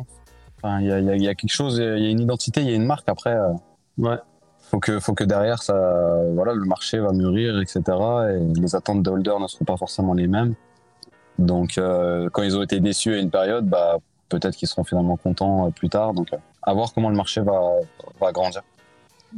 Enfin, 0.63 0.81
il 0.81 0.87
y 0.87 0.93
a, 0.93 1.01
y 1.01 1.29
a, 1.29 1.35
quelque 1.35 1.53
chose, 1.53 1.79
il 1.79 2.03
y 2.03 2.07
a 2.07 2.11
une 2.11 2.21
identité, 2.21 2.61
il 2.61 2.69
y 2.69 2.73
a 2.73 2.77
une 2.77 2.85
marque. 2.85 3.09
Après, 3.09 3.37
ouais. 3.99 4.17
faut 4.61 4.79
que, 4.79 5.01
faut 5.01 5.15
que 5.15 5.25
derrière, 5.25 5.63
ça, 5.63 5.75
voilà, 6.35 6.53
le 6.53 6.65
marché 6.65 6.99
va 6.99 7.13
mûrir, 7.13 7.59
etc. 7.61 7.83
Et 8.31 8.61
les 8.61 8.75
attentes 8.75 9.03
de 9.03 9.11
holder 9.11 9.35
ne 9.41 9.47
seront 9.47 9.65
pas 9.65 9.77
forcément 9.77 10.15
les 10.15 10.27
mêmes. 10.27 10.55
Donc, 11.41 11.79
euh, 11.79 12.29
quand 12.31 12.43
ils 12.43 12.57
ont 12.57 12.63
été 12.63 12.81
déçus 12.81 13.15
à 13.15 13.19
une 13.19 13.31
période, 13.31 13.67
bah, 13.67 13.97
peut-être 14.29 14.57
qu'ils 14.57 14.69
seront 14.69 14.85
finalement 14.85 15.17
contents 15.17 15.67
euh, 15.67 15.71
plus 15.71 15.89
tard. 15.89 16.13
Donc, 16.13 16.33
euh, 16.33 16.37
à 16.63 16.75
voir 16.75 16.93
comment 16.93 17.09
le 17.09 17.17
marché 17.17 17.41
va, 17.41 17.61
va 18.21 18.33
grandir. 18.33 18.63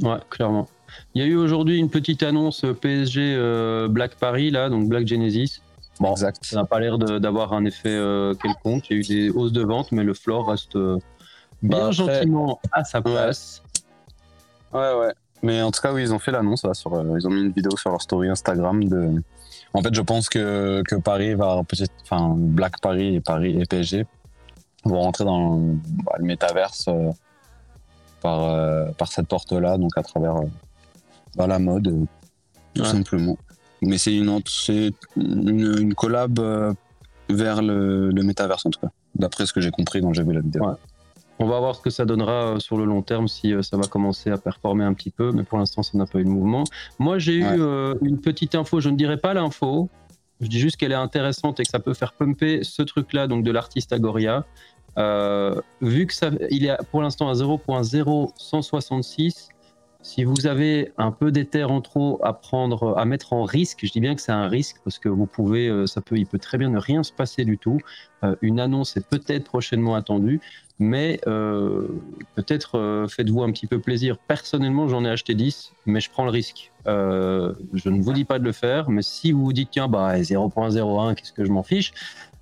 Ouais, 0.02 0.19
clairement. 0.29 0.67
Il 1.14 1.23
y 1.23 1.25
a 1.25 1.29
eu 1.29 1.37
aujourd'hui 1.37 1.79
une 1.79 1.91
petite 1.91 2.23
annonce 2.23 2.67
PSG 2.81 3.87
Black 3.88 4.17
Paris, 4.17 4.50
là, 4.50 4.69
donc 4.69 4.88
Black 4.88 5.07
Genesis. 5.07 5.62
Bon, 6.00 6.11
exact. 6.12 6.45
Ça 6.45 6.57
n'a 6.57 6.64
pas 6.64 6.81
l'air 6.81 6.99
d'avoir 6.99 7.52
un 7.52 7.64
effet 7.64 7.99
quelconque. 8.43 8.91
Il 8.91 8.97
y 8.97 8.97
a 8.97 9.00
eu 9.00 9.02
des 9.02 9.31
hausses 9.31 9.52
de 9.52 9.62
vente, 9.62 9.93
mais 9.93 10.02
le 10.02 10.12
floor 10.12 10.49
reste 10.49 10.76
bien 11.62 11.87
bah, 11.87 11.90
gentiment 11.90 12.61
à 12.71 12.85
sa 12.85 13.00
place. 13.00 13.62
Ouais. 14.73 14.95
ouais, 14.95 15.12
Mais 15.42 15.62
en 15.62 15.71
tout 15.71 15.81
cas, 15.81 15.92
oui, 15.92 16.02
ils 16.02 16.14
ont 16.14 16.19
fait 16.19 16.33
l'annonce. 16.33 16.66
Sur, 16.73 17.04
ils 17.19 17.26
ont 17.26 17.31
mis 17.31 17.42
une 17.42 17.52
vidéo 17.52 17.76
sur 17.76 17.90
leur 17.90 18.00
story 18.00 18.28
Instagram 18.28 18.85
de, 18.85 19.23
en 19.75 19.83
fait, 19.83 19.95
je 19.95 20.02
pense 20.02 20.28
que, 20.28 20.83
que 20.87 20.97
Paris 20.97 21.35
va 21.35 21.62
peut-être, 21.66 21.92
enfin, 22.02 22.35
Black 22.37 22.81
Paris 22.81 23.16
et 23.16 23.21
Paris 23.21 23.59
et 23.61 23.64
PSG 23.64 24.07
vont 24.85 25.00
rentrer 25.00 25.25
dans 25.25 25.57
bah, 26.04 26.14
le 26.19 26.25
métaverse 26.25 26.87
euh, 26.88 27.11
par, 28.21 28.42
euh, 28.42 28.90
par 28.99 29.09
cette 29.09 29.28
porte-là, 29.28 29.78
donc 29.78 29.97
à 29.97 30.02
travers 30.02 30.37
euh, 30.37 30.47
bah, 31.37 31.47
la 31.47 31.59
mode, 31.59 32.07
tout 32.75 32.85
simplement. 32.85 33.38
Mais 33.81 33.99
c'est 33.99 34.14
une, 34.14 34.40
une, 35.16 35.78
une, 35.78 35.95
collab 35.95 36.38
vers 37.28 37.62
le, 37.62 38.11
le 38.11 38.23
métaverse, 38.23 38.66
en 38.66 38.71
tout 38.71 38.81
cas, 38.81 38.90
d'après 39.14 39.47
ce 39.47 39.52
que 39.52 39.61
j'ai 39.61 39.71
compris 39.71 40.02
quand 40.02 40.12
j'ai 40.12 40.23
vu 40.23 40.35
la 40.35 40.40
vidéo. 40.40 40.66
On 41.43 41.47
va 41.47 41.59
voir 41.59 41.75
ce 41.75 41.81
que 41.81 41.91
ça 41.91 42.05
donnera 42.05 42.55
euh, 42.55 42.61
sur 42.61 42.77
le 42.77 42.85
long 42.85 43.03
terme 43.03 43.27
si 43.27 43.53
euh, 43.53 43.63
ça 43.63 43.77
va 43.77 43.89
commencer 43.89 44.31
à 44.31 44.39
performer 44.39 44.85
un 44.85 44.95
petit 44.95 45.11
peu, 45.11 45.33
mais 45.33 45.43
pour 45.43 45.59
l'instant, 45.59 45.83
ça 45.83 45.99
n'a 45.99 46.07
pas 46.07 46.21
eu 46.21 46.25
de 46.25 46.29
mouvement. 46.29 46.63
Moi, 47.01 47.19
j'ai 47.19 47.35
eu 47.35 47.45
euh, 47.45 47.97
une 48.01 48.21
petite 48.21 48.55
info, 48.55 48.79
je 48.79 48.91
ne 48.91 48.97
dirais 48.97 49.17
pas 49.17 49.35
l'info, 49.35 49.89
je 50.41 50.47
dis 50.47 50.61
juste 50.61 50.77
qu'elle 50.77 50.93
est 50.93 50.95
intéressante 50.95 51.59
et 51.59 51.65
que 51.65 51.69
ça 51.69 51.81
peut 51.81 51.95
faire 51.95 52.13
pumper 52.13 52.63
ce 52.63 52.83
truc-là, 52.83 53.27
donc 53.27 53.43
de 53.43 53.51
l'artiste 53.51 53.93
Agoria. 53.93 54.47
vu 55.81 56.07
que 56.07 56.15
ça, 56.15 56.31
il 56.51 56.65
est 56.65 56.77
pour 56.93 57.03
l'instant 57.03 57.29
à 57.29 57.33
0.0166, 57.33 59.49
si 60.02 60.25
vous 60.25 60.47
avez 60.47 60.92
un 60.99 61.12
peu 61.12 61.30
d'éther 61.30 61.71
en 61.71 61.80
trop 61.80 62.18
à 62.25 62.32
prendre, 62.32 62.99
à 62.99 63.04
mettre 63.04 63.32
en 63.32 63.44
risque, 63.44 63.80
je 63.85 63.92
dis 63.92 64.00
bien 64.00 64.16
que 64.16 64.21
c'est 64.21 64.32
un 64.32 64.49
risque 64.49 64.78
parce 64.82 64.99
que 64.99 65.09
vous 65.09 65.26
pouvez, 65.26 65.68
euh, 65.68 65.87
ça 65.87 66.00
peut, 66.00 66.16
il 66.18 66.26
peut 66.26 66.40
très 66.40 66.59
bien 66.59 66.71
ne 66.71 66.78
rien 66.78 67.04
se 67.04 67.12
passer 67.12 67.44
du 67.44 67.56
tout. 67.56 67.78
Euh, 68.25 68.35
une 68.42 68.59
annonce 68.59 68.97
est 68.97 69.06
peut-être 69.06 69.44
prochainement 69.44 69.94
attendue, 69.94 70.40
mais 70.80 71.21
euh, 71.28 71.87
peut-être 72.35 73.06
faites-vous 73.09 73.42
un 73.44 73.52
petit 73.52 73.68
peu 73.68 73.78
plaisir. 73.78 74.18
Personnellement, 74.18 74.88
j'en 74.88 75.04
ai 75.04 75.08
acheté 75.08 75.34
10, 75.34 75.73
mais 75.86 76.00
je 76.00 76.10
prends 76.10 76.25
le 76.25 76.30
risque. 76.30 76.73
je 76.84 77.88
ne 77.88 78.02
vous 78.02 78.12
dis 78.12 78.25
pas 78.25 78.41
de 78.41 78.45
le 78.45 78.52
faire, 78.52 78.91
mais 78.91 79.02
si 79.02 79.30
vous 79.30 79.45
vous 79.45 79.52
dites 79.52 79.71
tiens 79.71 79.86
bah 79.86 80.19
0.01, 80.19 81.15
qu'est-ce 81.15 81.32
que 81.32 81.45
je 81.45 81.52
m'en 81.52 81.62
fiche, 81.62 81.93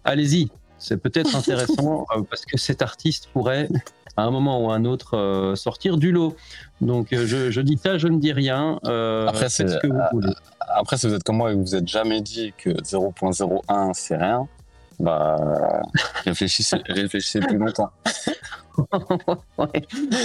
allez-y. 0.04 0.48
C'est 0.78 0.96
peut-être 0.96 1.36
intéressant 1.36 2.06
parce 2.30 2.46
que 2.46 2.56
cet 2.56 2.80
artiste 2.80 3.28
pourrait 3.34 3.68
à 4.16 4.22
un 4.22 4.30
moment 4.30 4.64
ou 4.64 4.70
à 4.70 4.74
un 4.74 4.84
autre 4.84 5.16
euh, 5.16 5.54
sortir 5.56 5.96
du 5.96 6.12
lot. 6.12 6.36
Donc 6.80 7.12
euh, 7.12 7.26
je, 7.26 7.60
dis 7.60 7.78
ça, 7.82 7.98
je 7.98 8.08
ne 8.08 8.18
dis 8.18 8.32
rien. 8.32 8.78
Euh, 8.86 9.26
après, 9.26 9.48
c'est 9.48 9.68
ce 9.68 9.76
que 9.78 9.86
vous 9.86 10.00
voulez. 10.12 10.32
Après, 10.60 10.96
si 10.96 11.06
vous 11.06 11.14
êtes 11.14 11.24
comme 11.24 11.36
moi 11.36 11.52
et 11.52 11.54
que 11.54 11.60
vous 11.60 11.76
n'êtes 11.76 11.88
jamais 11.88 12.20
dit 12.20 12.52
que 12.56 12.70
0.01 12.70 13.92
c'est 13.94 14.16
rien, 14.16 14.46
bah 14.98 15.82
réfléchissez, 16.24 16.76
réfléchissez 16.88 17.40
plus 17.40 17.58
longtemps. 17.58 17.90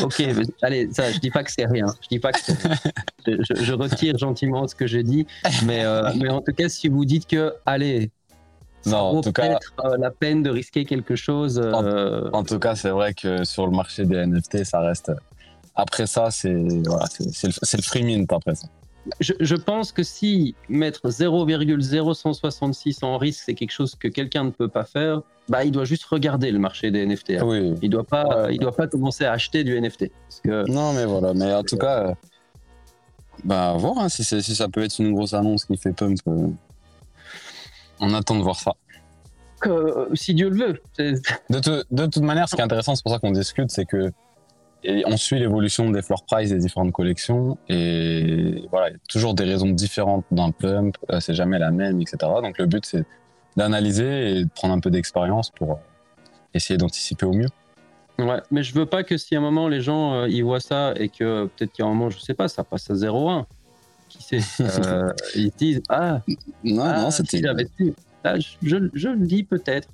Ok, 0.02 0.24
allez, 0.62 0.88
ça, 0.94 1.12
je 1.12 1.20
dis 1.20 1.30
pas 1.30 1.44
que 1.44 1.52
c'est 1.52 1.66
rien. 1.66 1.88
Je 2.02 2.08
dis 2.08 2.20
pas 2.20 2.32
que 2.32 2.40
je, 3.28 3.64
je, 3.64 3.74
retire 3.74 4.18
gentiment 4.18 4.66
ce 4.66 4.76
que 4.76 4.88
j'ai 4.88 5.04
dit, 5.04 5.28
mais, 5.66 5.84
mais 6.16 6.30
en 6.30 6.40
tout 6.40 6.54
cas, 6.54 6.70
si 6.70 6.88
vous 6.88 7.04
dites 7.04 7.28
que, 7.28 7.54
allez, 7.66 8.12
non, 8.86 8.98
en 8.98 9.22
tout 9.22 9.32
cas, 9.32 9.60
euh, 9.84 9.98
la 9.98 10.12
peine 10.12 10.44
de 10.44 10.50
risquer 10.50 10.86
quelque 10.86 11.16
chose. 11.16 11.60
Euh, 11.64 12.30
en, 12.34 12.44
tout 12.44 12.60
cas, 12.60 12.76
c'est 12.76 12.90
vrai 12.90 13.14
que 13.14 13.44
sur 13.44 13.66
le 13.66 13.76
marché 13.76 14.06
des 14.06 14.26
NFT, 14.26 14.64
ça 14.64 14.80
reste. 14.80 15.12
Après 15.76 16.08
ça, 16.08 16.32
c'est 16.32 16.54
voilà, 16.86 17.06
c'est 17.08 17.48
le, 17.48 17.84
free 17.84 18.04
mint 18.04 18.32
après 18.32 18.56
ça. 18.56 18.68
Je, 19.20 19.56
pense 19.56 19.92
que 19.92 20.02
si 20.02 20.56
mettre 20.68 21.10
0,0166 21.10 23.06
en 23.06 23.18
risque, 23.18 23.44
c'est 23.46 23.54
quelque 23.54 23.72
chose 23.72 23.94
que 23.96 24.08
quelqu'un 24.08 24.46
ne 24.46 24.50
peut 24.50 24.68
pas 24.68 24.84
faire, 24.84 25.22
bah, 25.48 25.64
il 25.64 25.72
doit 25.72 25.86
juste 25.86 26.06
regarder 26.06 26.50
le 26.50 26.58
marché 26.58 26.90
des 26.90 27.06
NFT. 27.06 27.32
Hein. 27.32 27.44
Oui. 27.46 27.76
Il 27.84 27.90
doit 27.90 28.04
pas, 28.04 28.48
il 28.52 28.58
doit 28.58 28.76
pas 28.76 28.88
commencer 28.88 29.26
à 29.26 29.34
acheter 29.34 29.64
du 29.64 29.80
NFT. 29.80 30.10
Parce 30.28 30.42
que, 30.42 30.72
non, 30.72 30.94
mais 30.94 31.06
voilà. 31.06 31.34
Mais 31.36 31.54
en 31.54 31.64
tout 31.64 31.78
cas, 31.78 32.16
bah, 33.44 33.76
voir 33.78 34.00
hein, 34.00 34.10
si, 34.10 34.24
si 34.24 34.56
ça 34.56 34.70
peut 34.70 34.84
être 34.84 34.98
une 35.00 35.14
grosse 35.14 35.34
annonce 35.34 35.66
qui 35.66 35.78
fait 35.78 35.94
pump. 35.94 36.18
On 38.00 38.14
attend 38.14 38.36
de 38.36 38.44
voir 38.44 38.56
ça. 38.56 38.74
Euh, 39.68 40.08
si 40.14 40.34
Dieu 40.34 40.50
le 40.50 40.58
veut. 40.58 40.82
De, 41.50 42.06
toute 42.06 42.24
manière, 42.24 42.50
ce 42.50 42.56
qui 42.56 42.62
est 42.62 42.64
intéressant, 42.64 42.96
c'est 42.96 43.04
pour 43.04 43.12
ça 43.12 43.20
qu'on 43.20 43.32
discute, 43.32 43.72
c'est 43.72 43.86
que 43.86 44.12
on 45.08 45.18
suit 45.18 45.40
l'évolution 45.40 45.90
des 45.90 46.04
floor 46.04 46.26
price 46.26 46.52
des 46.52 46.60
différentes 46.60 46.92
collections 46.92 47.58
et 47.70 48.68
voilà, 48.70 48.90
il 48.90 48.94
y 48.94 48.96
a 48.96 49.00
toujours 49.10 49.34
des 49.34 49.44
raisons 49.44 49.70
différentes 49.70 50.26
d'un 50.30 50.52
pump, 50.52 50.96
euh, 51.10 51.20
c'est 51.20 51.34
jamais 51.34 51.58
la 51.58 51.72
même, 51.72 52.00
etc. 52.02 52.18
Donc 52.44 52.60
le 52.60 52.68
but 52.68 52.86
c'est 52.86 53.04
d'analyser 53.58 54.30
et 54.30 54.44
de 54.44 54.50
prendre 54.54 54.76
un 54.76 54.80
peu 54.80 54.92
d'expérience 54.92 55.50
pour 55.50 55.80
essayer 56.54 56.78
d'anticiper 56.78 57.26
au 57.26 57.34
mieux. 57.34 57.48
Ouais, 58.20 58.42
mais 58.52 58.62
je 58.62 58.76
veux 58.76 58.86
pas 58.86 59.04
que 59.04 59.18
si 59.18 59.36
à 59.36 59.40
un 59.40 59.42
moment 59.42 59.68
les 59.68 59.82
gens 59.82 60.14
euh, 60.14 60.30
ils 60.30 60.44
voient 60.44 60.60
ça 60.60 60.94
et 60.98 61.10
que 61.10 61.46
peut-être 61.46 61.74
qu'à 61.74 61.84
un 61.84 61.88
moment, 61.88 62.12
je 62.12 62.20
sais 62.20 62.36
pas, 62.36 62.48
ça 62.48 62.64
passe 62.64 62.88
à 62.92 62.94
0,1 62.94 63.46
qui 64.18 64.36
euh, 64.62 65.12
Ils 65.36 65.52
disent 65.52 65.82
Ah, 65.90 66.22
non, 66.64 66.84
ah, 66.84 67.02
non, 67.02 67.12
c'était. 67.12 67.42
Ah, 68.24 68.40
je, 68.40 68.90
je, 68.94 69.08
le 69.10 69.26
dis 69.26 69.44
peut-être. 69.44 69.88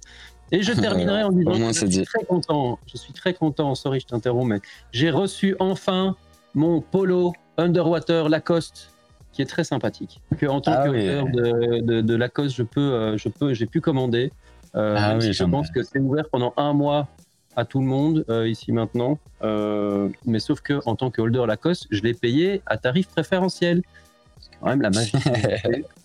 Et 0.51 0.61
je 0.61 0.71
terminerai 0.79 1.23
en 1.23 1.31
disant 1.31 1.51
que 1.51 1.73
je 1.73 1.85
suis 1.87 2.05
très 2.05 2.23
content. 2.23 2.79
Je 2.87 2.97
suis 2.97 3.13
très 3.13 3.33
content. 3.33 3.75
Sorry, 3.75 3.99
je 3.99 4.07
t'interromps, 4.07 4.47
mais 4.47 4.61
j'ai 4.91 5.11
reçu 5.11 5.55
enfin 5.59 6.15
mon 6.53 6.81
polo 6.81 7.33
Underwater 7.57 8.29
Lacoste 8.29 8.91
qui 9.33 9.41
est 9.41 9.45
très 9.45 9.63
sympathique. 9.63 10.21
Que 10.37 10.45
en 10.45 10.59
tant 10.59 10.73
ah 10.73 10.89
de, 10.89 12.01
de, 12.01 12.15
Lacoste, 12.15 12.55
je 12.55 12.63
peux, 12.63 12.81
euh, 12.81 13.17
je 13.17 13.29
peux, 13.29 13.53
j'ai 13.53 13.65
pu 13.65 13.79
commander. 13.79 14.31
Euh, 14.75 14.95
ah 14.97 15.17
oui, 15.17 15.31
je 15.31 15.43
pense 15.45 15.69
que 15.71 15.83
c'est 15.83 15.99
ouvert 15.99 16.27
pendant 16.29 16.53
un 16.57 16.73
mois 16.73 17.07
à 17.55 17.65
tout 17.65 17.79
le 17.79 17.85
monde 17.85 18.25
ici 18.45 18.71
maintenant. 18.71 19.19
mais 19.41 20.39
sauf 20.39 20.61
que 20.61 20.79
en 20.85 20.95
tant 20.95 21.11
que 21.11 21.21
holder 21.21 21.45
Lacoste, 21.47 21.87
je 21.91 22.01
l'ai 22.01 22.13
payé 22.13 22.61
à 22.65 22.77
tarif 22.77 23.07
préférentiel 23.07 23.83
quand 24.61 24.69
même 24.69 24.81
la 24.81 24.89
magie. 24.89 25.11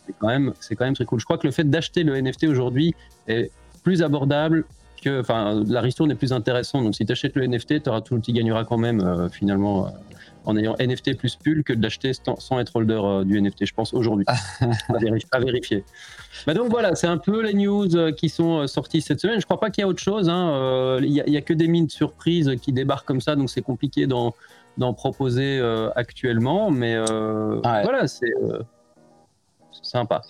c'est 0.06 0.14
quand 0.18 0.28
même, 0.28 0.52
c'est 0.60 0.76
quand 0.76 0.84
même 0.84 0.94
très 0.94 1.04
cool. 1.04 1.20
Je 1.20 1.24
crois 1.24 1.38
que 1.38 1.46
le 1.46 1.52
fait 1.52 1.68
d'acheter 1.68 2.02
le 2.02 2.20
NFT 2.20 2.44
aujourd'hui 2.44 2.94
est 3.28 3.50
plus 3.82 4.02
abordable 4.02 4.64
que, 5.02 5.20
enfin, 5.20 5.62
la 5.66 5.80
ristourne 5.80 6.10
est 6.10 6.16
plus 6.16 6.32
intéressante. 6.32 6.84
Donc, 6.84 6.94
si 6.94 7.04
tu 7.04 7.12
achètes 7.12 7.36
le 7.36 7.46
NFT, 7.46 7.82
tu 7.82 7.88
auras 7.88 8.00
tout, 8.00 8.18
tu 8.18 8.32
gagneras 8.32 8.64
quand 8.64 8.78
même 8.78 9.00
euh, 9.00 9.28
finalement 9.28 9.86
euh, 9.86 9.90
en 10.44 10.56
ayant 10.56 10.74
NFT 10.78 11.16
plus 11.16 11.36
pull 11.36 11.62
que 11.64 11.72
d'acheter 11.72 12.12
sans 12.14 12.58
être 12.58 12.74
holder 12.74 13.00
euh, 13.02 13.24
du 13.24 13.40
NFT. 13.40 13.66
Je 13.66 13.74
pense 13.74 13.92
aujourd'hui 13.94 14.26
à, 15.30 15.38
vérifier. 15.38 15.84
Bah 16.46 16.54
donc 16.54 16.70
voilà, 16.70 16.94
c'est 16.94 17.06
un 17.06 17.18
peu 17.18 17.42
les 17.42 17.54
news 17.54 17.88
qui 18.16 18.28
sont 18.28 18.66
sorties 18.66 19.00
cette 19.00 19.20
semaine. 19.20 19.40
Je 19.40 19.44
crois 19.44 19.60
pas 19.60 19.70
qu'il 19.70 19.82
y 19.82 19.84
a 19.84 19.88
autre 19.88 20.02
chose. 20.02 20.28
Hein. 20.28 20.98
Il 21.02 21.10
n'y 21.10 21.20
a, 21.20 21.38
a, 21.38 21.42
que 21.42 21.54
des 21.54 21.68
mines 21.68 21.88
surprises 21.88 22.52
qui 22.60 22.72
débarquent 22.72 23.06
comme 23.06 23.20
ça, 23.20 23.36
donc 23.36 23.50
c'est 23.50 23.62
compliqué 23.62 24.06
dans 24.06 24.34
d'en 24.76 24.92
proposer 24.92 25.58
euh, 25.58 25.90
actuellement, 25.96 26.70
mais 26.70 26.94
euh, 26.94 27.60
voilà, 27.62 28.06
c'est 28.06 28.32
euh, 28.42 28.62
sympa. 29.82 30.22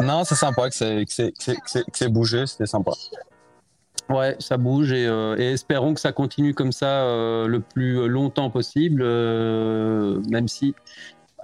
Non, 0.00 0.24
c'est 0.24 0.34
sympa 0.34 0.70
que 0.70 0.74
c'est 0.74 2.08
bougé, 2.08 2.46
c'était 2.46 2.66
sympa. 2.66 2.92
Ouais, 4.08 4.36
ça 4.40 4.56
bouge 4.56 4.92
et, 4.92 5.04
espérons 5.38 5.94
que 5.94 6.00
ça 6.00 6.12
continue 6.12 6.54
comme 6.54 6.72
ça 6.72 7.04
le 7.46 7.60
plus 7.60 8.08
longtemps 8.08 8.50
possible, 8.50 9.04
même 9.04 10.48
si 10.48 10.74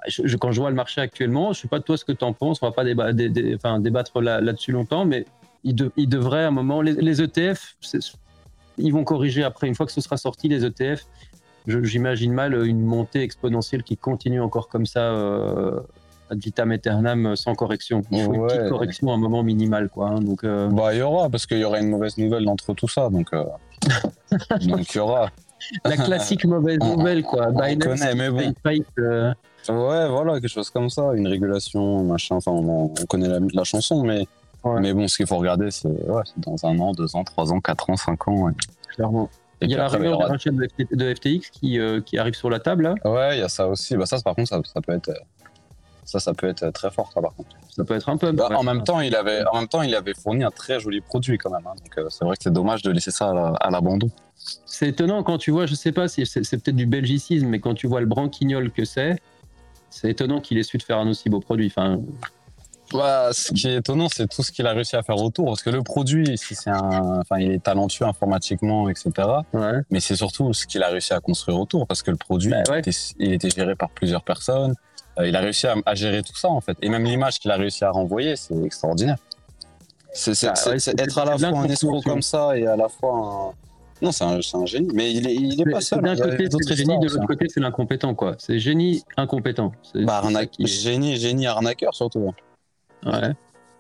je, 0.09 0.37
quand 0.37 0.53
je 0.53 0.61
vois 0.61 0.71
le 0.71 0.77
marché 0.77 1.01
actuellement, 1.01 1.53
je 1.53 1.61
sais 1.61 1.69
pas 1.69 1.79
de 1.79 1.85
toi 1.85 1.97
ce 1.97 2.05
que 2.05 2.12
tu 2.12 2.25
en 2.25 2.33
penses, 2.33 2.62
on 2.62 2.66
va 2.66 2.73
pas 2.73 2.85
débattre 2.85 4.21
là-dessus 4.21 4.73
longtemps, 4.73 5.05
mais 5.05 5.27
il, 5.64 5.75
devrait 6.09 6.45
à 6.45 6.49
un 6.49 6.53
moment, 6.53 6.81
les, 6.81 7.23
ETF, 7.23 7.77
ils 8.79 8.92
vont 8.92 9.05
corriger 9.05 9.42
après, 9.42 9.66
une 9.66 9.75
fois 9.75 9.87
que 9.87 9.92
ce 9.92 10.01
sera 10.01 10.16
sorti, 10.16 10.49
les 10.49 10.64
ETF, 10.64 11.05
j'imagine 11.66 12.33
mal 12.33 12.66
une 12.66 12.83
montée 12.83 13.22
exponentielle 13.22 13.83
qui 13.83 13.96
continue 13.96 14.40
encore 14.40 14.68
comme 14.68 14.87
ça 14.87 15.00
euh, 15.00 15.81
ad 16.31 16.38
vitam 16.38 16.70
aeternam 16.72 17.37
sans 17.37 17.55
correction. 17.55 18.02
Il 18.11 18.24
faut 18.24 18.35
une 18.35 18.46
petite 18.46 18.68
correction 18.68 19.11
à 19.11 19.14
un 19.14 19.18
moment 19.18 19.42
minimal. 19.42 19.88
Quoi, 19.88 20.09
hein, 20.09 20.20
donc, 20.20 20.44
euh, 20.44 20.68
bah, 20.68 20.94
il 20.94 20.98
y 20.98 21.02
aura, 21.02 21.29
parce 21.29 21.46
qu'il 21.46 21.59
y 21.59 21.64
aura 21.64 21.81
une 21.81 21.90
mauvaise 21.90 22.16
nouvelle 22.18 22.48
entre 22.48 22.74
tout 22.74 22.88
ça. 22.88 23.09
Donc, 23.11 23.29
euh, 23.33 23.44
donc 24.66 24.94
il 24.94 24.96
y 24.96 25.00
aura. 25.00 25.31
La 25.85 25.96
classique 25.96 26.44
mauvaise 26.44 26.79
nouvelle, 26.79 27.22
quoi. 27.22 27.48
On 27.48 27.79
connaît, 27.79 28.14
mais 28.14 28.31
bon. 28.31 28.55
Ouais, 29.68 30.09
voilà, 30.09 30.35
quelque 30.35 30.48
chose 30.48 30.70
comme 30.70 30.90
ça, 30.90 31.12
une 31.14 31.26
régulation, 31.26 32.05
machin. 32.05 32.37
Enfin, 32.37 32.52
on, 32.52 32.88
connaît 33.09 33.29
la, 33.52 33.64
chanson, 33.64 34.05
mais, 34.05 34.26
mais 34.64 34.92
bon, 34.92 35.09
ce 35.09 35.16
qu'il 35.16 35.26
faut 35.26 35.38
regarder, 35.38 35.72
c'est 35.72 35.88
ouais, 35.88 36.22
dans 36.37 36.64
un 36.66 36.79
an, 36.79 36.92
deux 36.92 37.16
ans, 37.16 37.24
trois 37.24 37.52
ans, 37.52 37.61
quatre 37.61 37.90
ans, 37.90 37.96
cinq 37.96 38.29
ans. 38.29 38.52
Clairement. 38.94 39.29
Il 39.62 39.71
y 39.71 39.75
a 39.75 39.79
la 39.79 39.88
rumeur 39.88 40.19
aura... 40.19 40.29
de, 40.37 41.14
FTX 41.14 41.51
qui, 41.51 41.79
euh, 41.79 42.01
qui, 42.01 42.19
arrive 42.19 42.35
sur 42.35 42.51
la 42.51 42.61
table, 42.61 42.85
là 42.85 42.95
Ouais, 43.05 43.37
il 43.37 43.40
y 43.40 43.42
a 43.42 43.49
ça 43.49 43.66
aussi. 43.69 43.97
Bah, 43.97 44.07
ça, 44.07 44.21
par 44.21 44.35
contre, 44.35 44.49
ça, 44.49 44.61
ça 44.64 44.81
peut 44.81 44.92
être. 44.92 45.11
Ça, 46.05 46.21
ça 46.21 46.35
peut 46.35 46.47
être 46.47 46.71
très 46.71 46.90
fort, 46.90 47.11
ça, 47.12 47.21
par 47.21 47.35
contre. 47.35 47.51
Ça 47.71 47.85
peut 47.85 47.95
être 47.95 48.09
un 48.09 48.16
peu. 48.16 48.33
Bah, 48.33 48.49
en, 48.55 48.62
même 48.62 48.85
temps, 48.85 49.01
il 49.01 49.16
avait, 49.16 49.45
en 49.51 49.59
même 49.59 49.69
temps, 49.69 49.83
il 49.83 49.95
avait 49.95 50.14
fourni 50.14 50.45
un 50.45 50.51
très 50.51 50.79
joli 50.79 51.01
produit, 51.01 51.38
quand 51.38 51.51
même. 51.51 51.66
Hein. 51.66 51.75
donc, 51.83 51.99
euh, 51.99 52.09
c'est 52.11 52.25
vrai 52.25 52.37
que 52.37 52.42
c'est 52.42 52.53
dommage 52.53 52.83
de 52.83 52.90
laisser 52.90 53.11
ça 53.11 53.55
à 53.61 53.71
l'abandon. 53.71 54.11
c'est 54.66 54.88
étonnant 54.88 55.23
quand 55.23 55.38
tu 55.38 55.51
vois, 55.51 55.66
je 55.66 55.75
sais 55.75 55.92
pas 55.92 56.07
si 56.07 56.25
c'est, 56.27 56.40
peut-être 56.42 56.77
du 56.77 56.87
belgicisme, 56.87 57.47
mais 57.47 57.59
quand 57.59 57.75
tu 57.75 57.87
vois 57.87 58.01
le 58.01 58.07
branquignol 58.07 58.71
que 58.71 58.85
c'est, 58.85 59.16
c'est 59.90 60.11
étonnant 60.11 60.40
qu'il 60.40 60.59
ait 60.59 60.62
su 60.62 60.79
de 60.79 60.83
faire 60.83 60.99
un 60.99 61.09
aussi 61.09 61.29
beau 61.29 61.40
produit. 61.40 61.66
Enfin, 61.66 62.01
bah, 62.92 63.31
ce 63.33 63.53
qui 63.53 63.68
est 63.68 63.77
étonnant, 63.77 64.09
c'est 64.09 64.29
tout 64.29 64.42
ce 64.42 64.53
qu'il 64.53 64.66
a 64.66 64.72
réussi 64.72 64.96
à 64.96 65.03
faire 65.03 65.16
autour. 65.16 65.46
Parce 65.46 65.62
que 65.62 65.70
le 65.70 65.83
produit, 65.83 66.38
si 66.38 66.55
c'est 66.55 66.70
un, 66.70 67.20
enfin, 67.20 67.38
il 67.38 67.53
est 67.53 67.62
talentueux 67.62 68.05
informatiquement, 68.05 68.88
etc. 68.88 69.11
Mais 69.90 70.01
c'est 70.01 70.16
surtout 70.16 70.53
ce 70.53 70.66
qu'il 70.66 70.83
a 70.83 70.88
réussi 70.88 71.12
à 71.12 71.20
construire 71.20 71.59
autour. 71.59 71.87
Parce 71.87 72.03
que 72.03 72.11
le 72.11 72.16
produit, 72.16 72.51
bah, 72.51 72.81
il, 73.18 73.33
était, 73.33 73.51
géré 73.51 73.75
par 73.75 73.90
plusieurs 73.90 74.22
personnes. 74.22 74.75
Euh, 75.18 75.29
il 75.29 75.35
a 75.35 75.40
réussi 75.40 75.66
à, 75.66 75.94
gérer 75.94 76.22
tout 76.22 76.37
ça, 76.37 76.49
en 76.49 76.61
fait. 76.61 76.77
Et 76.83 76.88
même 76.88 77.05
l'image 77.05 77.38
qu'il 77.38 77.51
a 77.51 77.57
réussi 77.57 77.85
à 77.85 77.90
renvoyer, 77.90 78.37
c'est 78.37 78.57
extraordinaire. 78.64 79.16
C'est, 80.12 80.46
bah, 80.46 80.55
être 80.99 81.18
à 81.18 81.25
la 81.25 81.38
fois 81.38 81.59
un 81.59 81.68
escroc 81.68 82.01
comme 82.03 82.22
ça 82.22 82.57
et 82.57 82.66
à 82.66 82.77
la 82.77 82.88
fois 82.88 83.53
un, 83.53 83.66
non, 84.03 84.12
c'est 84.12 84.25
un, 84.25 84.38
un, 84.38 84.66
génie, 84.66 84.90
mais 84.92 85.11
il 85.11 85.27
est, 85.27 85.35
il 85.35 85.61
est 85.61 85.70
pas 85.70 85.81
seul. 85.81 86.03
D'un 86.03 86.16
côté, 86.16 86.49
c'est 86.51 86.77
génie, 86.77 86.99
de 86.99 87.09
l'autre 87.09 87.27
côté, 87.27 87.46
c'est 87.49 87.61
l'incompétent, 87.61 88.14
quoi. 88.14 88.35
C'est 88.38 88.59
génie 88.59 89.03
incompétent. 89.16 89.72
Bah, 89.94 90.22
génie, 90.59 91.16
génie 91.16 91.46
arnaqueur, 91.46 91.94
surtout. 91.94 92.35
Ouais. 93.07 93.33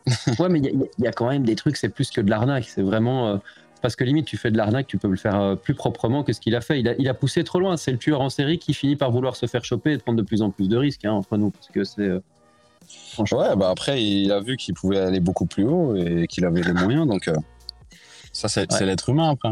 ouais, 0.38 0.48
mais 0.48 0.60
il 0.60 0.88
y, 0.98 1.06
a 1.06 1.12
quand 1.12 1.28
même 1.28 1.44
des 1.44 1.56
trucs, 1.56 1.76
c'est 1.76 1.88
plus 1.88 2.10
que 2.10 2.20
de 2.20 2.30
l'arnaque. 2.30 2.64
C'est 2.64 2.82
vraiment. 2.82 3.28
Euh, 3.28 3.36
parce 3.82 3.96
que 3.96 4.04
limite, 4.04 4.26
tu 4.26 4.36
fais 4.36 4.50
de 4.50 4.56
l'arnaque, 4.56 4.86
tu 4.86 4.98
peux 4.98 5.08
le 5.08 5.16
faire 5.16 5.40
euh, 5.40 5.54
plus 5.56 5.74
proprement 5.74 6.22
que 6.22 6.32
ce 6.32 6.40
qu'il 6.40 6.54
a 6.54 6.60
fait. 6.60 6.80
Il 6.80 6.88
a, 6.88 6.94
il 6.98 7.08
a 7.08 7.14
poussé 7.14 7.44
trop 7.44 7.58
loin. 7.58 7.76
C'est 7.76 7.92
le 7.92 7.98
tueur 7.98 8.20
en 8.20 8.30
série 8.30 8.58
qui 8.58 8.72
finit 8.72 8.96
par 8.96 9.10
vouloir 9.10 9.36
se 9.36 9.46
faire 9.46 9.64
choper 9.64 9.92
et 9.92 9.98
prendre 9.98 10.18
de 10.18 10.22
plus 10.22 10.42
en 10.42 10.50
plus 10.50 10.68
de 10.68 10.76
risques 10.76 11.04
hein, 11.04 11.12
entre 11.12 11.36
nous. 11.36 11.50
Parce 11.50 11.68
que 11.68 11.84
c'est. 11.84 12.02
Euh, 12.02 12.20
ouais, 13.18 13.56
bah 13.56 13.70
après, 13.70 14.02
il 14.02 14.30
a 14.30 14.40
vu 14.40 14.56
qu'il 14.56 14.74
pouvait 14.74 14.98
aller 14.98 15.20
beaucoup 15.20 15.46
plus 15.46 15.64
haut 15.64 15.96
et 15.96 16.26
qu'il 16.28 16.44
avait 16.44 16.62
les 16.62 16.72
moyens. 16.72 17.06
Donc, 17.06 17.28
ça, 18.32 18.48
c'est 18.48 18.86
l'être 18.86 19.08
humain 19.08 19.30
après. 19.30 19.50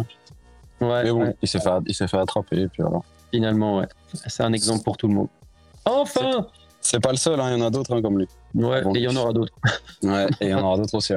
Ouais, 0.80 1.04
mais 1.04 1.10
bon, 1.10 1.34
il 1.40 1.48
s'est 1.48 1.60
fait, 1.60 1.70
il 1.86 1.94
s'est 1.94 2.08
fait 2.08 2.18
attraper, 2.18 2.62
et 2.62 2.68
puis 2.68 2.82
voilà. 2.82 3.00
Finalement, 3.32 3.78
ouais. 3.78 3.86
C'est 4.12 4.42
un 4.42 4.52
exemple 4.52 4.84
pour 4.84 4.96
tout 4.96 5.08
le 5.08 5.14
monde. 5.14 5.28
Enfin 5.84 6.46
C'est 6.84 7.00
pas 7.00 7.10
le 7.10 7.16
seul, 7.16 7.40
hein, 7.40 7.50
il 7.50 7.58
y 7.58 7.62
en 7.62 7.66
a 7.66 7.70
d'autres 7.70 7.96
hein, 7.96 8.02
comme 8.02 8.18
lui. 8.18 8.28
Ouais, 8.54 8.80
et 8.94 8.98
il 8.98 9.02
y 9.02 9.08
en 9.08 9.16
aura 9.16 9.32
d'autres. 9.32 9.54
ouais, 10.02 10.26
et 10.40 10.46
il 10.46 10.50
y 10.50 10.54
en 10.54 10.62
aura 10.62 10.76
d'autres 10.76 10.94
aussi. 10.94 11.14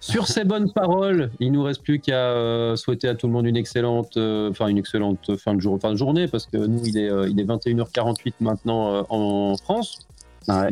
Sur 0.00 0.28
ces 0.28 0.44
bonnes 0.44 0.70
paroles, 0.70 1.30
il 1.40 1.50
nous 1.52 1.62
reste 1.62 1.82
plus 1.82 1.98
qu'à 1.98 2.30
euh, 2.30 2.76
souhaiter 2.76 3.08
à 3.08 3.14
tout 3.14 3.26
le 3.26 3.32
monde 3.32 3.46
une 3.46 3.56
excellente, 3.56 4.18
euh, 4.18 4.52
une 4.68 4.78
excellente 4.78 5.36
fin 5.36 5.54
de, 5.54 5.60
jour, 5.60 5.78
fin 5.80 5.92
de 5.92 5.96
journée, 5.96 6.28
parce 6.28 6.46
que 6.46 6.58
nous, 6.58 6.84
il 6.84 6.98
est, 6.98 7.10
euh, 7.10 7.28
il 7.28 7.40
est 7.40 7.44
21h48 7.44 8.34
maintenant 8.40 9.06
en 9.08 9.56
France. 9.56 10.06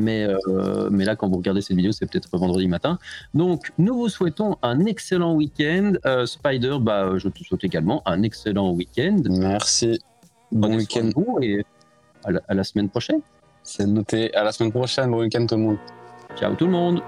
Mais, 0.01 0.27
euh, 0.27 0.89
mais 0.91 1.05
là, 1.05 1.15
quand 1.15 1.29
vous 1.29 1.37
regardez 1.37 1.61
cette 1.61 1.77
vidéo, 1.77 1.93
c'est 1.93 2.11
peut-être 2.11 2.37
vendredi 2.37 2.69
matin. 2.69 2.99
Donc, 3.33 3.73
nous 3.79 3.95
vous 3.95 4.09
souhaitons 4.09 4.57
un 4.63 4.85
excellent 4.87 5.35
week-end. 5.35 5.93
Spider, 6.27 6.79
bah, 6.81 7.13
je 7.17 7.29
te 7.29 7.43
souhaite 7.43 7.65
également 7.65 8.03
un 8.07 8.23
excellent 8.23 8.73
week-end. 8.73 9.23
Merci. 9.31 9.99
Bon 10.53 10.75
week-end. 10.75 11.11
Et 11.43 11.65
à 12.25 12.33
la, 12.33 12.41
à 12.49 12.55
la 12.55 12.65
semaine 12.65 12.89
prochaine. 12.89 13.21
C'est 13.69 13.87
noté. 13.87 14.35
À 14.35 14.45
la 14.45 14.53
semaine 14.53 14.73
prochaine. 14.73 15.11
Bon 15.11 15.19
week-end 15.19 15.45
tout 15.47 15.57
le 15.57 15.61
monde. 15.61 15.77
Ciao 16.37 16.55
tout 16.55 16.65
le 16.65 16.73
monde. 16.73 17.03